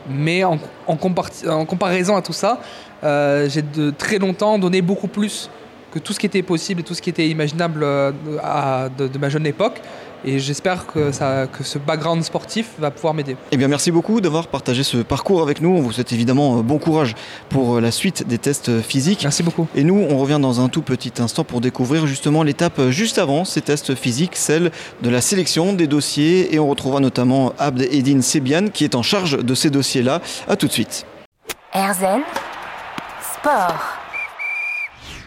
Mais 0.09 0.43
en, 0.43 0.57
comparaison 0.97 2.15
à 2.15 2.21
tout 2.21 2.33
ça, 2.33 2.59
euh, 3.03 3.49
j'ai 3.49 3.63
de 3.63 3.89
très 3.89 4.19
longtemps 4.19 4.59
donné 4.59 4.81
beaucoup 4.81 5.07
plus 5.07 5.49
que 5.91 5.99
tout 5.99 6.13
ce 6.13 6.19
qui 6.19 6.25
était 6.25 6.43
possible 6.43 6.81
et 6.81 6.83
tout 6.83 6.93
ce 6.93 7.01
qui 7.01 7.09
était 7.09 7.27
imaginable 7.27 7.81
euh, 7.83 8.11
de 8.97 9.17
ma 9.17 9.29
jeune 9.29 9.47
époque 9.47 9.81
et 10.25 10.39
j'espère 10.39 10.87
que, 10.87 11.11
ça, 11.11 11.47
que 11.47 11.63
ce 11.63 11.77
background 11.77 12.23
sportif 12.23 12.71
va 12.79 12.91
pouvoir 12.91 13.13
m'aider. 13.13 13.37
Eh 13.51 13.57
bien, 13.57 13.67
merci 13.67 13.91
beaucoup 13.91 14.21
d'avoir 14.21 14.47
partagé 14.47 14.83
ce 14.83 14.97
parcours 14.97 15.41
avec 15.41 15.61
nous. 15.61 15.69
On 15.69 15.81
vous 15.81 15.91
souhaite 15.91 16.11
évidemment 16.11 16.59
euh, 16.59 16.61
bon 16.61 16.79
courage 16.79 17.15
pour 17.49 17.79
la 17.79 17.91
suite 17.91 18.27
des 18.27 18.37
tests 18.37 18.81
physiques. 18.81 19.21
Merci 19.23 19.43
beaucoup. 19.43 19.67
Et 19.75 19.83
nous, 19.83 20.05
on 20.09 20.17
revient 20.17 20.39
dans 20.41 20.61
un 20.61 20.69
tout 20.69 20.81
petit 20.81 21.13
instant 21.19 21.43
pour 21.43 21.61
découvrir 21.61 22.07
justement 22.07 22.43
l'étape 22.43 22.89
juste 22.89 23.17
avant 23.17 23.45
ces 23.45 23.61
tests 23.61 23.95
physiques, 23.95 24.35
celle 24.35 24.71
de 25.01 25.09
la 25.09 25.21
sélection 25.21 25.73
des 25.73 25.87
dossiers. 25.87 26.53
Et 26.53 26.59
on 26.59 26.67
retrouvera 26.67 26.99
notamment 26.99 27.53
Abd 27.59 27.81
Edine 27.91 28.21
Sebian 28.21 28.67
qui 28.73 28.83
est 28.83 28.95
en 28.95 29.03
charge 29.03 29.37
de 29.37 29.55
ces 29.55 29.69
dossiers-là. 29.69 30.21
A 30.47 30.55
tout 30.55 30.67
de 30.67 30.73
suite. 30.73 31.05
Erzen 31.73 32.21
Sport. 33.33 34.04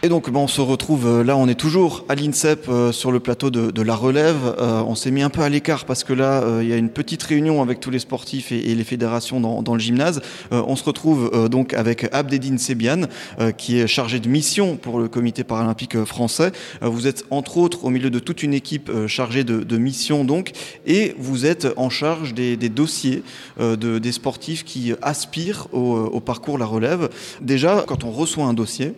Et 0.01 0.07
donc 0.07 0.29
bon, 0.29 0.43
on 0.43 0.47
se 0.47 0.61
retrouve 0.61 1.05
euh, 1.05 1.23
là, 1.25 1.35
on 1.35 1.49
est 1.49 1.59
toujours 1.59 2.05
à 2.07 2.15
l'INSEP 2.15 2.69
euh, 2.69 2.93
sur 2.93 3.11
le 3.11 3.19
plateau 3.19 3.49
de, 3.49 3.81
la 3.81 3.95
relève. 3.95 4.55
Euh, 4.57 4.81
on 4.87 4.95
s'est 4.95 5.11
mis 5.11 5.21
un 5.23 5.29
peu 5.29 5.41
à 5.41 5.49
l'écart 5.49 5.83
parce 5.83 6.05
que 6.05 6.13
là, 6.13 6.41
il 6.61 6.69
y 6.69 6.71
a 6.71 6.77
une 6.77 6.89
petite 6.89 7.21
réunion 7.21 7.61
avec 7.61 7.81
tous 7.81 7.89
les 7.89 7.99
sportifs 7.99 8.53
et, 8.53 8.75
les 8.75 8.83
fédérations 8.85 9.41
dans, 9.41 9.73
le 9.73 9.79
gymnase. 9.79 10.21
On 10.51 10.75
se 10.75 10.83
retrouve 10.83 11.49
donc 11.49 11.73
avec 11.73 12.07
Abdedine 12.13 12.57
Sebian, 12.57 13.03
qui 13.57 13.79
est 13.79 13.87
chargé 13.87 14.19
de 14.19 14.29
mission 14.29 14.77
pour 14.77 14.99
le 14.99 15.07
comité 15.07 15.43
paralympique 15.43 16.03
français. 16.03 16.51
vous 16.81 17.07
êtes 17.07 17.25
entre 17.29 17.57
autres 17.57 17.85
au 17.85 17.89
milieu 17.89 18.09
de 18.09 18.19
toute 18.19 18.43
une 18.43 18.53
équipe 18.53 18.91
chargée 19.07 19.43
de, 19.43 19.63
de 19.63 19.77
mission 19.77 20.23
donc, 20.23 20.51
et 20.85 21.15
vous 21.17 21.45
êtes 21.45 21.67
en 21.77 21.89
charge 21.89 22.33
des, 22.33 22.57
dossiers 22.69 23.23
de, 23.59 23.97
des 23.97 24.11
sportifs 24.11 24.63
qui 24.63 24.93
aspirent 25.01 25.67
au, 25.73 25.95
au 25.95 26.19
parcours 26.19 26.57
la 26.57 26.65
relève. 26.65 27.09
Déjà, 27.41 27.83
quand 27.87 28.03
on 28.03 28.11
reçoit 28.11 28.45
un 28.45 28.53
dossier, 28.53 28.93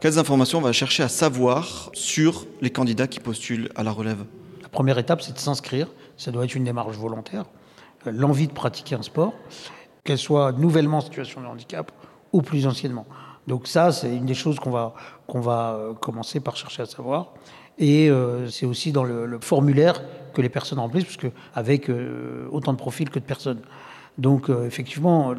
quelles 0.00 0.18
informations 0.18 0.58
on 0.58 0.62
va 0.62 0.72
chercher 0.72 1.02
à 1.02 1.08
savoir 1.08 1.90
sur 1.92 2.46
les 2.60 2.70
candidats 2.70 3.06
qui 3.06 3.20
postulent 3.20 3.70
à 3.76 3.82
la 3.82 3.90
relève? 3.90 4.24
La 4.62 4.68
première 4.68 4.98
étape, 4.98 5.22
c'est 5.22 5.32
de 5.32 5.38
s'inscrire. 5.38 5.88
Ça 6.16 6.30
doit 6.30 6.44
être 6.44 6.54
une 6.54 6.64
démarche 6.64 6.96
volontaire. 6.96 7.44
L'envie 8.06 8.46
de 8.46 8.52
pratiquer 8.52 8.94
un 8.94 9.02
sport, 9.02 9.32
qu'elle 10.04 10.18
soit 10.18 10.52
nouvellement 10.52 10.98
en 10.98 11.00
situation 11.02 11.40
de 11.40 11.46
handicap 11.46 11.90
ou 12.32 12.42
plus 12.42 12.66
anciennement. 12.66 13.06
Donc 13.46 13.66
ça, 13.66 13.92
c'est 13.92 14.14
une 14.14 14.26
des 14.26 14.34
choses 14.34 14.58
qu'on 14.58 14.70
va, 14.70 14.94
va 15.28 15.80
commencer 16.00 16.40
par 16.40 16.56
chercher 16.56 16.82
à 16.82 16.86
savoir. 16.86 17.32
Et 17.78 18.10
euh, 18.10 18.48
c'est 18.48 18.66
aussi 18.66 18.92
dans 18.92 19.04
le, 19.04 19.38
formulaire 19.40 20.02
que 20.34 20.42
les 20.42 20.48
personnes 20.48 20.80
remplissent, 20.80 21.04
puisque 21.04 21.28
avec 21.54 21.88
euh, 21.88 22.48
autant 22.50 22.72
de 22.72 22.78
profils 22.78 23.08
que 23.08 23.18
de 23.18 23.24
personnes. 23.24 23.60
Donc 24.18 24.50
euh, 24.50 24.66
effectivement, 24.66 25.32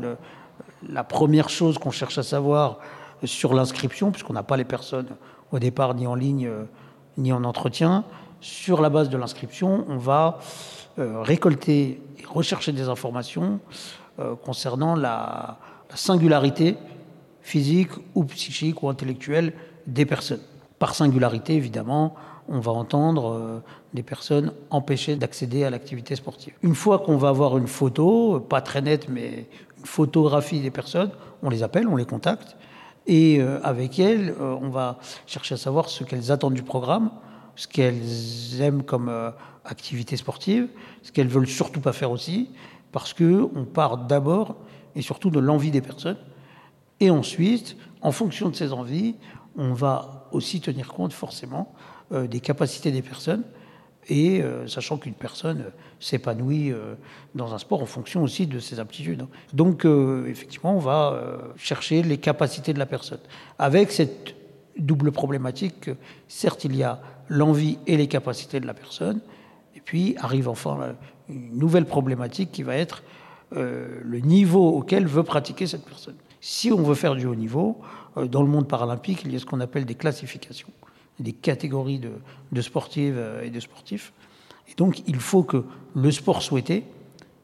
la 0.88 1.04
première 1.04 1.50
chose 1.50 1.78
qu'on 1.78 1.92
cherche 1.92 2.18
à 2.18 2.24
savoir, 2.24 2.80
sur 3.24 3.54
l'inscription, 3.54 4.12
puisqu'on 4.12 4.34
n'a 4.34 4.44
pas 4.44 4.58
les 4.58 4.66
personnes 4.66 5.08
au 5.52 5.60
départ 5.60 5.94
ni 5.96 6.08
en 6.08 6.16
ligne 6.16 6.48
euh, 6.48 6.64
ni 7.18 7.34
en 7.34 7.44
entretien. 7.44 8.06
Sur 8.42 8.82
la 8.82 8.90
base 8.90 9.10
de 9.10 9.18
l'inscription, 9.18 9.86
on 9.90 9.98
va 9.98 10.40
euh, 10.98 11.22
récolter 11.22 12.02
et 12.18 12.26
rechercher 12.26 12.72
des 12.72 12.88
informations 12.88 13.60
euh, 14.20 14.36
concernant 14.36 14.96
la, 14.96 15.58
la, 15.90 15.96
singularité 15.96 16.78
physique 17.42 17.90
ou 18.16 18.24
psychique 18.26 18.82
ou 18.84 18.90
intellectuelle 18.90 19.54
des 19.88 20.06
personnes. 20.06 20.42
Par 20.78 20.96
singularité, 20.96 21.56
évidemment, 21.56 22.16
on 22.48 22.60
va 22.60 22.72
entendre 22.72 23.62
des 23.94 24.02
personnes 24.02 24.54
empêchées 24.70 25.16
d'accéder 25.16 25.64
à 25.66 25.70
l'activité 25.70 26.16
sportive. 26.16 26.54
Une 26.64 26.74
fois 26.74 27.00
qu'on 27.00 27.18
va 27.18 27.30
avoir 27.30 27.58
une 27.58 27.68
photo, 27.68 28.40
pas 28.40 28.62
très 28.62 28.82
nette, 28.82 29.10
mais 29.10 29.48
une 29.78 29.86
photographie 29.86 30.60
des 30.60 30.72
personnes, 30.72 31.12
on 31.44 31.50
les 31.50 31.64
appelle, 31.64 31.88
on 31.88 31.96
les 31.96 32.06
contacte, 32.06 32.56
et 33.10 33.42
euh, 33.42 33.60
avec 33.64 33.98
elles, 33.98 34.36
euh, 34.40 34.56
on 34.62 34.70
va 34.70 35.00
chercher 35.26 35.56
à 35.56 35.58
savoir 35.58 35.90
ce 35.90 36.04
qu'elles 36.04 36.32
attendent 36.32 36.54
du 36.54 36.62
programme, 36.62 37.10
ce 37.56 37.68
qu'elles 37.68 38.62
aiment 38.62 38.84
comme 38.84 39.10
euh, 39.10 39.32
activité 39.66 40.16
sportive, 40.16 40.68
ce 41.02 41.12
qu'elles 41.12 41.28
veulent 41.28 41.48
surtout 41.48 41.82
pas 41.82 41.92
faire 41.92 42.12
aussi, 42.12 42.52
parce 42.92 43.14
que 43.14 43.50
on 43.56 43.66
part 43.66 43.98
d'abord 43.98 44.58
et 44.96 45.02
surtout 45.02 45.32
de 45.32 45.40
l'envie 45.40 45.72
des 45.72 45.82
personnes, 45.82 46.18
et 47.00 47.10
ensuite, 47.10 47.78
en 48.02 48.12
fonction 48.12 48.50
de 48.50 48.56
ces 48.56 48.74
envies, 48.74 49.16
on 49.58 49.74
va 49.74 50.28
aussi 50.32 50.62
tenir 50.62 50.90
compte 50.90 51.14
forcément 51.14 51.74
des 52.12 52.40
capacités 52.40 52.92
des 52.92 53.02
personnes 53.02 53.44
et 54.08 54.42
euh, 54.42 54.68
sachant 54.68 54.98
qu'une 54.98 55.14
personne 55.14 55.66
s'épanouit 56.00 56.72
euh, 56.72 56.96
dans 57.36 57.54
un 57.54 57.58
sport 57.58 57.82
en 57.82 57.86
fonction 57.86 58.24
aussi 58.24 58.48
de 58.48 58.60
ses 58.60 58.80
aptitudes. 58.80 59.26
Donc 59.54 59.86
euh, 59.86 60.26
effectivement, 60.28 60.76
on 60.76 60.80
va 60.80 61.12
euh, 61.14 61.38
chercher 61.58 62.02
les 62.02 62.18
capacités 62.18 62.74
de 62.74 62.80
la 62.80 62.86
personne. 62.86 63.20
Avec 63.60 63.92
cette 63.92 64.36
double 64.78 65.12
problématique, 65.12 65.82
que, 65.82 65.92
certes 66.28 66.64
il 66.64 66.76
y 66.76 66.84
a 66.84 67.02
l'envie 67.28 67.78
et 67.86 67.98
les 67.98 68.08
capacités 68.08 68.60
de 68.60 68.66
la 68.66 68.74
personne, 68.74 69.20
et 69.76 69.82
puis 69.82 70.16
arrive 70.18 70.50
enfin 70.50 70.96
une 71.30 71.58
nouvelle 71.58 71.86
problématique 71.86 72.52
qui 72.52 72.64
va 72.64 72.76
être 72.76 73.04
euh, 73.56 74.00
le 74.04 74.20
niveau 74.20 74.70
auquel 74.70 75.08
veut 75.08 75.24
pratiquer 75.24 75.66
cette 75.68 75.86
personne. 75.86 76.16
Si 76.42 76.72
on 76.72 76.84
veut 76.84 76.96
faire 76.96 77.16
du 77.16 77.26
haut 77.26 77.36
niveau, 77.36 77.80
euh, 78.18 78.28
dans 78.28 78.44
le 78.44 78.48
monde 78.48 78.68
paralympique, 78.68 79.22
il 79.26 79.34
y 79.34 79.36
a 79.36 79.40
ce 79.40 79.46
qu'on 79.46 79.60
appelle 79.60 79.86
des 79.86 79.96
classifications 79.96 80.70
des 81.20 81.34
catégories 81.34 82.00
de, 82.00 82.62
sportives 82.62 83.22
et 83.44 83.50
de 83.50 83.60
sportifs. 83.60 84.14
Et 84.70 84.76
donc, 84.76 85.02
il 85.08 85.18
faut 85.18 85.44
que 85.44 85.64
le 85.96 86.12
sport 86.12 86.42
souhaité 86.42 86.86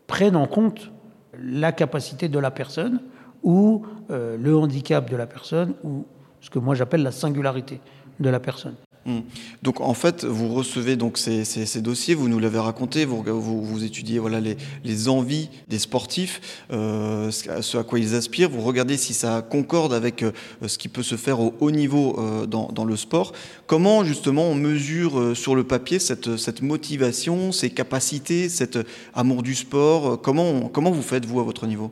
prenne 0.08 0.36
en 0.36 0.48
compte 0.48 0.92
la 1.40 1.72
capacité 1.72 2.30
de 2.30 2.40
la 2.40 2.52
personne 2.52 3.02
ou 3.44 3.86
euh, 4.10 4.38
le 4.38 4.56
handicap 4.56 5.10
de 5.10 5.16
la 5.16 5.28
personne 5.28 5.76
ou 5.84 6.06
ce 6.42 6.50
que 6.50 6.60
moi 6.60 6.76
j'appelle 6.76 7.04
la 7.04 7.12
singularité 7.12 7.80
de 8.20 8.30
la 8.30 8.40
personne. 8.40 8.76
Mmh. 9.06 9.20
Donc 9.62 9.82
en 9.82 9.94
fait, 9.94 10.26
vous 10.26 10.52
recevez 10.52 10.96
donc 10.96 11.20
ces, 11.20 11.82
dossiers, 11.82 12.16
vous 12.16 12.28
nous 12.28 12.40
l'avez 12.40 12.58
raconté, 12.58 13.06
vous, 13.06 13.22
vous, 13.24 13.84
étudiez 13.84 14.18
voilà 14.18 14.40
les, 14.40 15.10
envies 15.10 15.50
des 15.68 15.78
sportifs, 15.78 16.66
euh, 16.72 17.30
ce 17.30 17.78
à 17.78 17.84
quoi 17.84 18.00
ils 18.00 18.16
aspirent, 18.16 18.50
vous 18.50 18.62
regardez 18.62 18.98
si 18.98 19.14
ça 19.14 19.44
concorde 19.44 19.94
avec 19.94 20.24
euh, 20.24 20.32
ce 20.66 20.80
qui 20.80 20.88
peut 20.88 21.04
se 21.04 21.18
faire 21.18 21.40
au 21.40 21.54
haut 21.60 21.70
niveau 21.70 22.18
euh, 22.18 22.48
dans, 22.48 22.86
le 22.86 22.96
sport. 22.96 23.34
Comment 23.68 24.04
justement 24.04 24.44
on 24.44 24.56
mesure 24.56 25.36
sur 25.38 25.56
le 25.56 25.64
papier 25.64 26.00
cette, 26.00 26.38
cette 26.38 26.64
motivation, 26.64 27.52
ces 27.52 27.70
capacités, 27.70 28.50
cet 28.50 28.80
amour 29.14 29.44
du 29.44 29.54
sport 29.54 30.20
Comment 30.22 30.62
comment 30.70 30.92
vous 30.92 31.02
faites 31.04 31.26
vous 31.26 31.40
à 31.40 31.44
votre 31.44 31.68
niveau? 31.68 31.92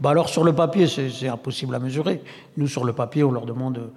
Bah 0.00 0.10
alors 0.10 0.28
sur 0.28 0.44
le 0.44 0.54
papier, 0.54 0.86
c'est 0.86 1.28
impossible 1.28 1.74
à 1.74 1.78
mesurer. 1.78 2.22
Nous 2.56 2.68
sur 2.68 2.84
le 2.84 2.92
papier, 2.92 3.22
on 3.22 3.32
leur 3.32 3.46
demande 3.46 3.90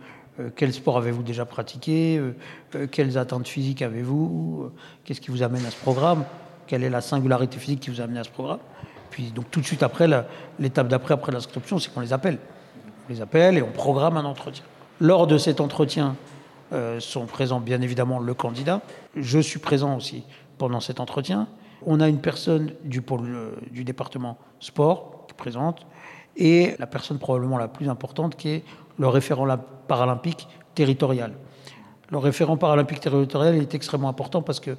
quel 0.56 0.74
sport 0.74 0.98
avez-vous 0.98 1.24
déjà 1.24 1.46
pratiqué 1.46 2.18
euh, 2.18 2.36
euh, 2.76 2.88
Quelles 2.90 3.18
attentes 3.18 3.48
physiques 3.48 3.82
avez-vous 3.82 4.72
Qu'est-ce 5.04 5.22
qui 5.22 5.32
vous 5.32 5.44
amène 5.44 5.66
à 5.66 5.72
ce 5.72 5.78
programme 5.78 6.24
Quelle 6.68 6.84
est 6.84 6.90
la 6.90 7.02
singularité 7.02 7.58
physique 7.58 7.80
qui 7.80 7.90
vous 7.90 8.02
a 8.02 8.04
amené 8.04 8.20
à 8.20 8.24
ce 8.24 8.30
programme 8.30 8.60
Puis 9.10 9.32
donc 9.32 9.50
tout 9.50 9.62
de 9.62 9.66
suite 9.66 9.84
après, 9.84 10.08
l'étape 10.60 10.88
d'après, 10.88 11.14
après, 11.14 11.32
l'inscription, 11.32 11.80
c'est 11.80 11.94
qu'on 11.94 12.02
les 12.02 12.14
appelle. 12.14 12.38
On 13.08 13.14
les 13.14 13.22
appelle 13.22 13.58
et 13.58 13.62
on 13.62 13.72
programme 13.72 14.18
un 14.18 14.26
entretien. 14.26 14.64
Lors 15.00 15.28
de 15.28 15.38
cet 15.38 15.62
entretien, 15.62 16.16
euh, 16.74 17.00
sont 17.00 17.26
présents 17.28 17.62
bien 17.62 17.82
évidemment 17.82 18.20
le 18.20 18.34
candidat. 18.34 18.82
Je 19.16 19.40
suis 19.40 19.60
présent 19.60 19.96
aussi 19.96 20.24
pendant 20.58 20.82
cet 20.82 21.00
entretien. 21.00 21.48
On 21.86 22.02
a 22.02 22.10
une 22.10 22.20
personne 22.20 22.74
du 22.84 23.02
pôle 23.02 23.54
du 23.72 23.86
département 23.86 24.38
sport 24.60 25.26
qui 25.28 25.34
présente 25.34 25.86
et 26.36 26.76
la 26.78 26.88
personne 26.88 27.20
probablement 27.20 27.58
la 27.58 27.68
plus 27.68 27.88
importante 27.88 28.36
qui 28.36 28.50
est 28.50 28.64
le 28.98 29.08
référent 29.08 29.48
paralympique 29.88 30.48
territorial. 30.76 31.34
Le 32.10 32.18
référent 32.18 32.58
paralympique 32.58 33.00
territorial 33.00 33.56
est 33.56 33.76
extrêmement 33.76 34.10
important 34.10 34.42
parce 34.42 34.60
que 34.60 34.78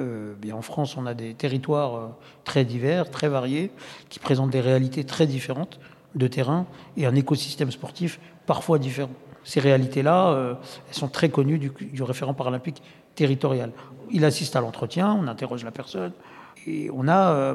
euh, 0.00 0.34
bien 0.38 0.56
en 0.56 0.62
France, 0.62 0.96
on 0.96 1.06
a 1.06 1.14
des 1.14 1.34
territoires 1.34 1.94
euh, 1.94 2.08
très 2.42 2.64
divers, 2.64 3.10
très 3.10 3.28
variés, 3.28 3.70
qui 4.08 4.18
présentent 4.18 4.50
des 4.50 4.60
réalités 4.60 5.04
très 5.04 5.26
différentes 5.26 5.78
de 6.16 6.26
terrain 6.26 6.66
et 6.96 7.06
un 7.06 7.14
écosystème 7.14 7.70
sportif 7.70 8.18
parfois 8.46 8.78
différent. 8.78 9.10
Ces 9.44 9.60
réalités-là, 9.60 10.30
euh, 10.30 10.54
elles 10.88 10.94
sont 10.94 11.08
très 11.08 11.28
connues 11.28 11.58
du, 11.58 12.02
référent 12.02 12.34
paralympique 12.34 12.82
territorial. 13.14 13.70
Il 14.10 14.24
assiste 14.24 14.56
à 14.56 14.60
l'entretien, 14.60 15.12
on 15.12 15.28
interroge 15.28 15.64
la 15.64 15.70
personne, 15.70 16.12
et 16.66 16.90
on 16.92 17.08
a 17.08 17.54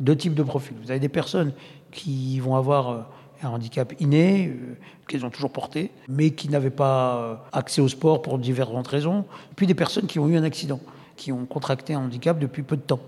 deux 0.00 0.16
types 0.16 0.34
de 0.34 0.42
profils. 0.42 0.76
Vous 0.82 0.90
avez 0.90 1.00
des 1.00 1.08
personnes 1.08 1.52
qui 1.90 2.38
vont 2.40 2.56
avoir 2.56 3.08
un 3.42 3.48
handicap 3.48 3.94
inné, 4.00 4.48
euh, 4.48 4.76
qu'ils 5.08 5.24
ont 5.24 5.30
toujours 5.30 5.50
porté, 5.50 5.90
mais 6.08 6.30
qui 6.30 6.48
n'avaient 6.48 6.70
pas 6.70 7.16
euh, 7.16 7.34
accès 7.52 7.80
au 7.80 7.88
sport 7.88 8.22
pour 8.22 8.38
diverses 8.38 8.86
raisons. 8.86 9.24
Puis 9.56 9.66
des 9.66 9.74
personnes 9.74 10.06
qui 10.06 10.18
ont 10.18 10.28
eu 10.28 10.36
un 10.36 10.42
accident, 10.42 10.80
qui 11.16 11.32
ont 11.32 11.46
contracté 11.46 11.94
un 11.94 12.00
handicap 12.00 12.38
depuis 12.38 12.62
peu 12.62 12.76
de 12.76 12.82
temps. 12.82 13.00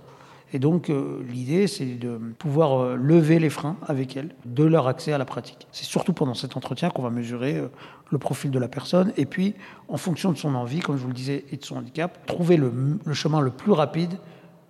Et 0.54 0.58
donc 0.58 0.90
euh, 0.90 1.24
l'idée, 1.30 1.66
c'est 1.66 1.94
de 1.94 2.18
pouvoir 2.38 2.96
lever 2.96 3.38
les 3.38 3.48
freins 3.48 3.76
avec 3.86 4.16
elles, 4.16 4.34
de 4.44 4.64
leur 4.64 4.86
accès 4.86 5.12
à 5.12 5.18
la 5.18 5.24
pratique. 5.24 5.66
C'est 5.72 5.86
surtout 5.86 6.12
pendant 6.12 6.34
cet 6.34 6.56
entretien 6.56 6.90
qu'on 6.90 7.02
va 7.02 7.10
mesurer 7.10 7.62
le 8.10 8.18
profil 8.18 8.50
de 8.50 8.58
la 8.58 8.68
personne 8.68 9.12
et 9.16 9.24
puis, 9.24 9.54
en 9.88 9.96
fonction 9.96 10.30
de 10.30 10.36
son 10.36 10.54
envie, 10.54 10.80
comme 10.80 10.96
je 10.96 11.02
vous 11.02 11.08
le 11.08 11.14
disais, 11.14 11.44
et 11.50 11.56
de 11.56 11.64
son 11.64 11.76
handicap, 11.76 12.26
trouver 12.26 12.58
le 12.58 12.98
chemin 13.14 13.40
le 13.40 13.50
plus 13.50 13.72
rapide 13.72 14.18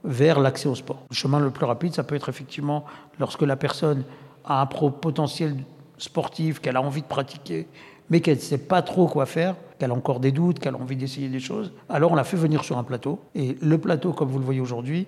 vers 0.04 0.40
l'accès 0.40 0.69
au 0.69 0.75
sport. 0.75 1.04
Le 1.11 1.14
chemin 1.14 1.40
le 1.40 1.50
plus 1.50 1.66
rapide, 1.66 1.95
ça 1.95 2.04
peut 2.04 2.14
être 2.14 2.28
effectivement 2.28 2.85
lorsque 3.19 3.42
la 3.42 3.57
personne 3.57 4.04
a 4.45 4.61
un 4.61 4.67
potentiel 4.67 5.57
sportif, 5.99 6.61
qu'elle 6.61 6.77
a 6.77 6.83
envie 6.83 7.03
de 7.03 7.07
pratiquer, 7.07 7.67
mais 8.11 8.21
qu'elle 8.21 8.37
ne 8.37 8.43
sait 8.43 8.59
pas 8.59 8.83
trop 8.83 9.07
quoi 9.07 9.27
faire, 9.27 9.57
qu'elle 9.79 9.91
a 9.91 9.95
encore 9.95 10.21
des 10.21 10.33
doutes, 10.33 10.59
qu'elle 10.59 10.75
a 10.75 10.79
envie 10.79 10.97
d'essayer 10.97 11.29
des 11.29 11.41
choses, 11.41 11.73
alors 11.89 12.13
on 12.13 12.15
la 12.15 12.25
fait 12.25 12.37
venir 12.37 12.65
sur 12.65 12.79
un 12.79 12.85
plateau. 12.85 13.21
Et 13.35 13.57
le 13.61 13.79
plateau, 13.79 14.13
comme 14.13 14.29
vous 14.29 14.39
le 14.39 14.45
voyez 14.45 14.61
aujourd'hui, 14.61 15.07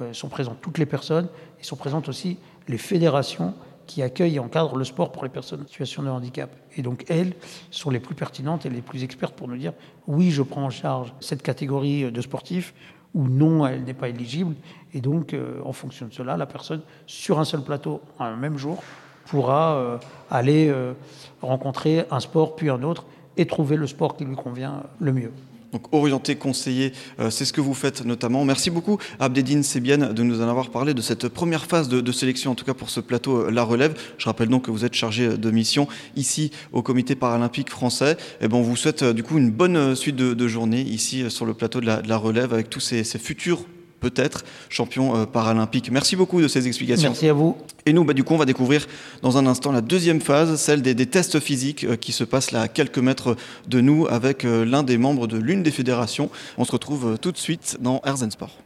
euh, 0.00 0.12
sont 0.12 0.28
présentes 0.28 0.58
toutes 0.60 0.78
les 0.78 0.86
personnes 0.86 1.28
et 1.60 1.64
sont 1.64 1.76
présentes 1.76 2.08
aussi 2.08 2.38
les 2.68 2.78
fédérations 2.78 3.54
qui 3.86 4.02
accueillent 4.02 4.36
et 4.36 4.40
encadrent 4.40 4.76
le 4.76 4.84
sport 4.84 5.12
pour 5.12 5.22
les 5.22 5.28
personnes 5.28 5.62
en 5.62 5.66
situation 5.66 6.02
de 6.02 6.08
handicap. 6.08 6.50
Et 6.76 6.82
donc 6.82 7.04
elles 7.08 7.34
sont 7.70 7.90
les 7.90 8.00
plus 8.00 8.14
pertinentes 8.14 8.66
et 8.66 8.70
les 8.70 8.82
plus 8.82 9.04
expertes 9.04 9.34
pour 9.34 9.48
nous 9.48 9.56
dire 9.56 9.72
oui, 10.06 10.30
je 10.30 10.42
prends 10.42 10.64
en 10.64 10.70
charge 10.70 11.14
cette 11.20 11.42
catégorie 11.42 12.10
de 12.10 12.20
sportifs 12.20 12.74
ou 13.16 13.26
non, 13.26 13.66
elle 13.66 13.82
n'est 13.82 13.94
pas 13.94 14.10
éligible. 14.10 14.54
Et 14.92 15.00
donc, 15.00 15.32
euh, 15.32 15.60
en 15.64 15.72
fonction 15.72 16.06
de 16.06 16.12
cela, 16.12 16.36
la 16.36 16.46
personne, 16.46 16.82
sur 17.06 17.40
un 17.40 17.44
seul 17.44 17.62
plateau, 17.62 18.02
un 18.20 18.36
même 18.36 18.58
jour, 18.58 18.82
pourra 19.24 19.76
euh, 19.76 19.98
aller 20.30 20.68
euh, 20.68 20.92
rencontrer 21.40 22.04
un 22.10 22.20
sport 22.20 22.54
puis 22.54 22.68
un 22.70 22.82
autre 22.82 23.06
et 23.36 23.46
trouver 23.46 23.76
le 23.76 23.86
sport 23.86 24.16
qui 24.16 24.24
lui 24.24 24.36
convient 24.36 24.82
le 25.00 25.12
mieux. 25.12 25.32
Donc 25.72 25.92
orienté, 25.92 26.36
conseiller, 26.36 26.92
euh, 27.20 27.30
c'est 27.30 27.44
ce 27.44 27.52
que 27.52 27.60
vous 27.60 27.74
faites 27.74 28.04
notamment. 28.04 28.44
Merci 28.44 28.70
beaucoup 28.70 28.98
Abdedine 29.18 29.62
Sébienne 29.62 30.12
de 30.12 30.22
nous 30.22 30.40
en 30.40 30.48
avoir 30.48 30.70
parlé 30.70 30.94
de 30.94 31.02
cette 31.02 31.28
première 31.28 31.66
phase 31.66 31.88
de, 31.88 32.12
sélection, 32.12 32.52
en 32.52 32.54
tout 32.54 32.64
cas 32.64 32.74
pour 32.74 32.90
ce 32.90 33.00
plateau 33.00 33.50
La 33.50 33.62
Relève. 33.62 33.94
Je 34.18 34.26
rappelle 34.26 34.48
donc 34.48 34.66
que 34.66 34.70
vous 34.70 34.84
êtes 34.84 34.94
chargé 34.94 35.36
de 35.36 35.50
mission 35.50 35.88
ici 36.16 36.50
au 36.72 36.82
Comité 36.82 37.14
paralympique 37.14 37.70
français. 37.70 38.12
Et 38.40 38.44
eh 38.44 38.48
bon, 38.48 38.58
on 38.58 38.62
vous 38.62 38.76
souhaite 38.76 39.04
du 39.04 39.22
coup 39.22 39.38
une 39.38 39.50
bonne 39.50 39.94
suite 39.94 40.16
de, 40.16 40.48
journée 40.48 40.80
ici 40.80 41.28
sur 41.30 41.44
le 41.44 41.54
plateau 41.54 41.80
de 41.80 41.86
la, 41.86 42.16
Relève 42.16 42.52
avec 42.54 42.70
tous 42.70 42.80
ces 42.80 43.04
futurs 43.04 43.64
peut-être 44.00 44.44
champion 44.68 45.16
euh, 45.16 45.24
paralympique. 45.26 45.90
Merci 45.90 46.16
beaucoup 46.16 46.40
de 46.40 46.48
ces 46.48 46.66
explications. 46.66 47.10
Merci 47.10 47.28
à 47.28 47.32
vous. 47.32 47.56
Et 47.86 47.92
nous, 47.92 48.04
bah, 48.04 48.12
du 48.12 48.24
coup, 48.24 48.34
on 48.34 48.38
va 48.38 48.44
découvrir 48.44 48.86
dans 49.22 49.38
un 49.38 49.46
instant 49.46 49.72
la 49.72 49.80
deuxième 49.80 50.20
phase, 50.20 50.60
celle 50.60 50.82
des, 50.82 51.06
tests 51.06 51.40
physiques 51.40 51.84
euh, 51.84 51.96
qui 51.96 52.12
se 52.12 52.24
passent 52.24 52.50
là 52.50 52.62
à 52.62 52.68
quelques 52.68 52.98
mètres 52.98 53.36
de 53.68 53.80
nous 53.80 54.06
avec 54.08 54.44
euh, 54.44 54.64
l'un 54.64 54.82
des 54.82 54.98
membres 54.98 55.26
de 55.26 55.38
l'une 55.38 55.62
des 55.62 55.70
fédérations. 55.70 56.30
On 56.58 56.64
se 56.64 56.72
retrouve 56.72 57.18
tout 57.20 57.32
de 57.32 57.38
suite 57.38 57.78
dans 57.80 58.00
Herzen 58.04 58.30
Sport. 58.30 58.50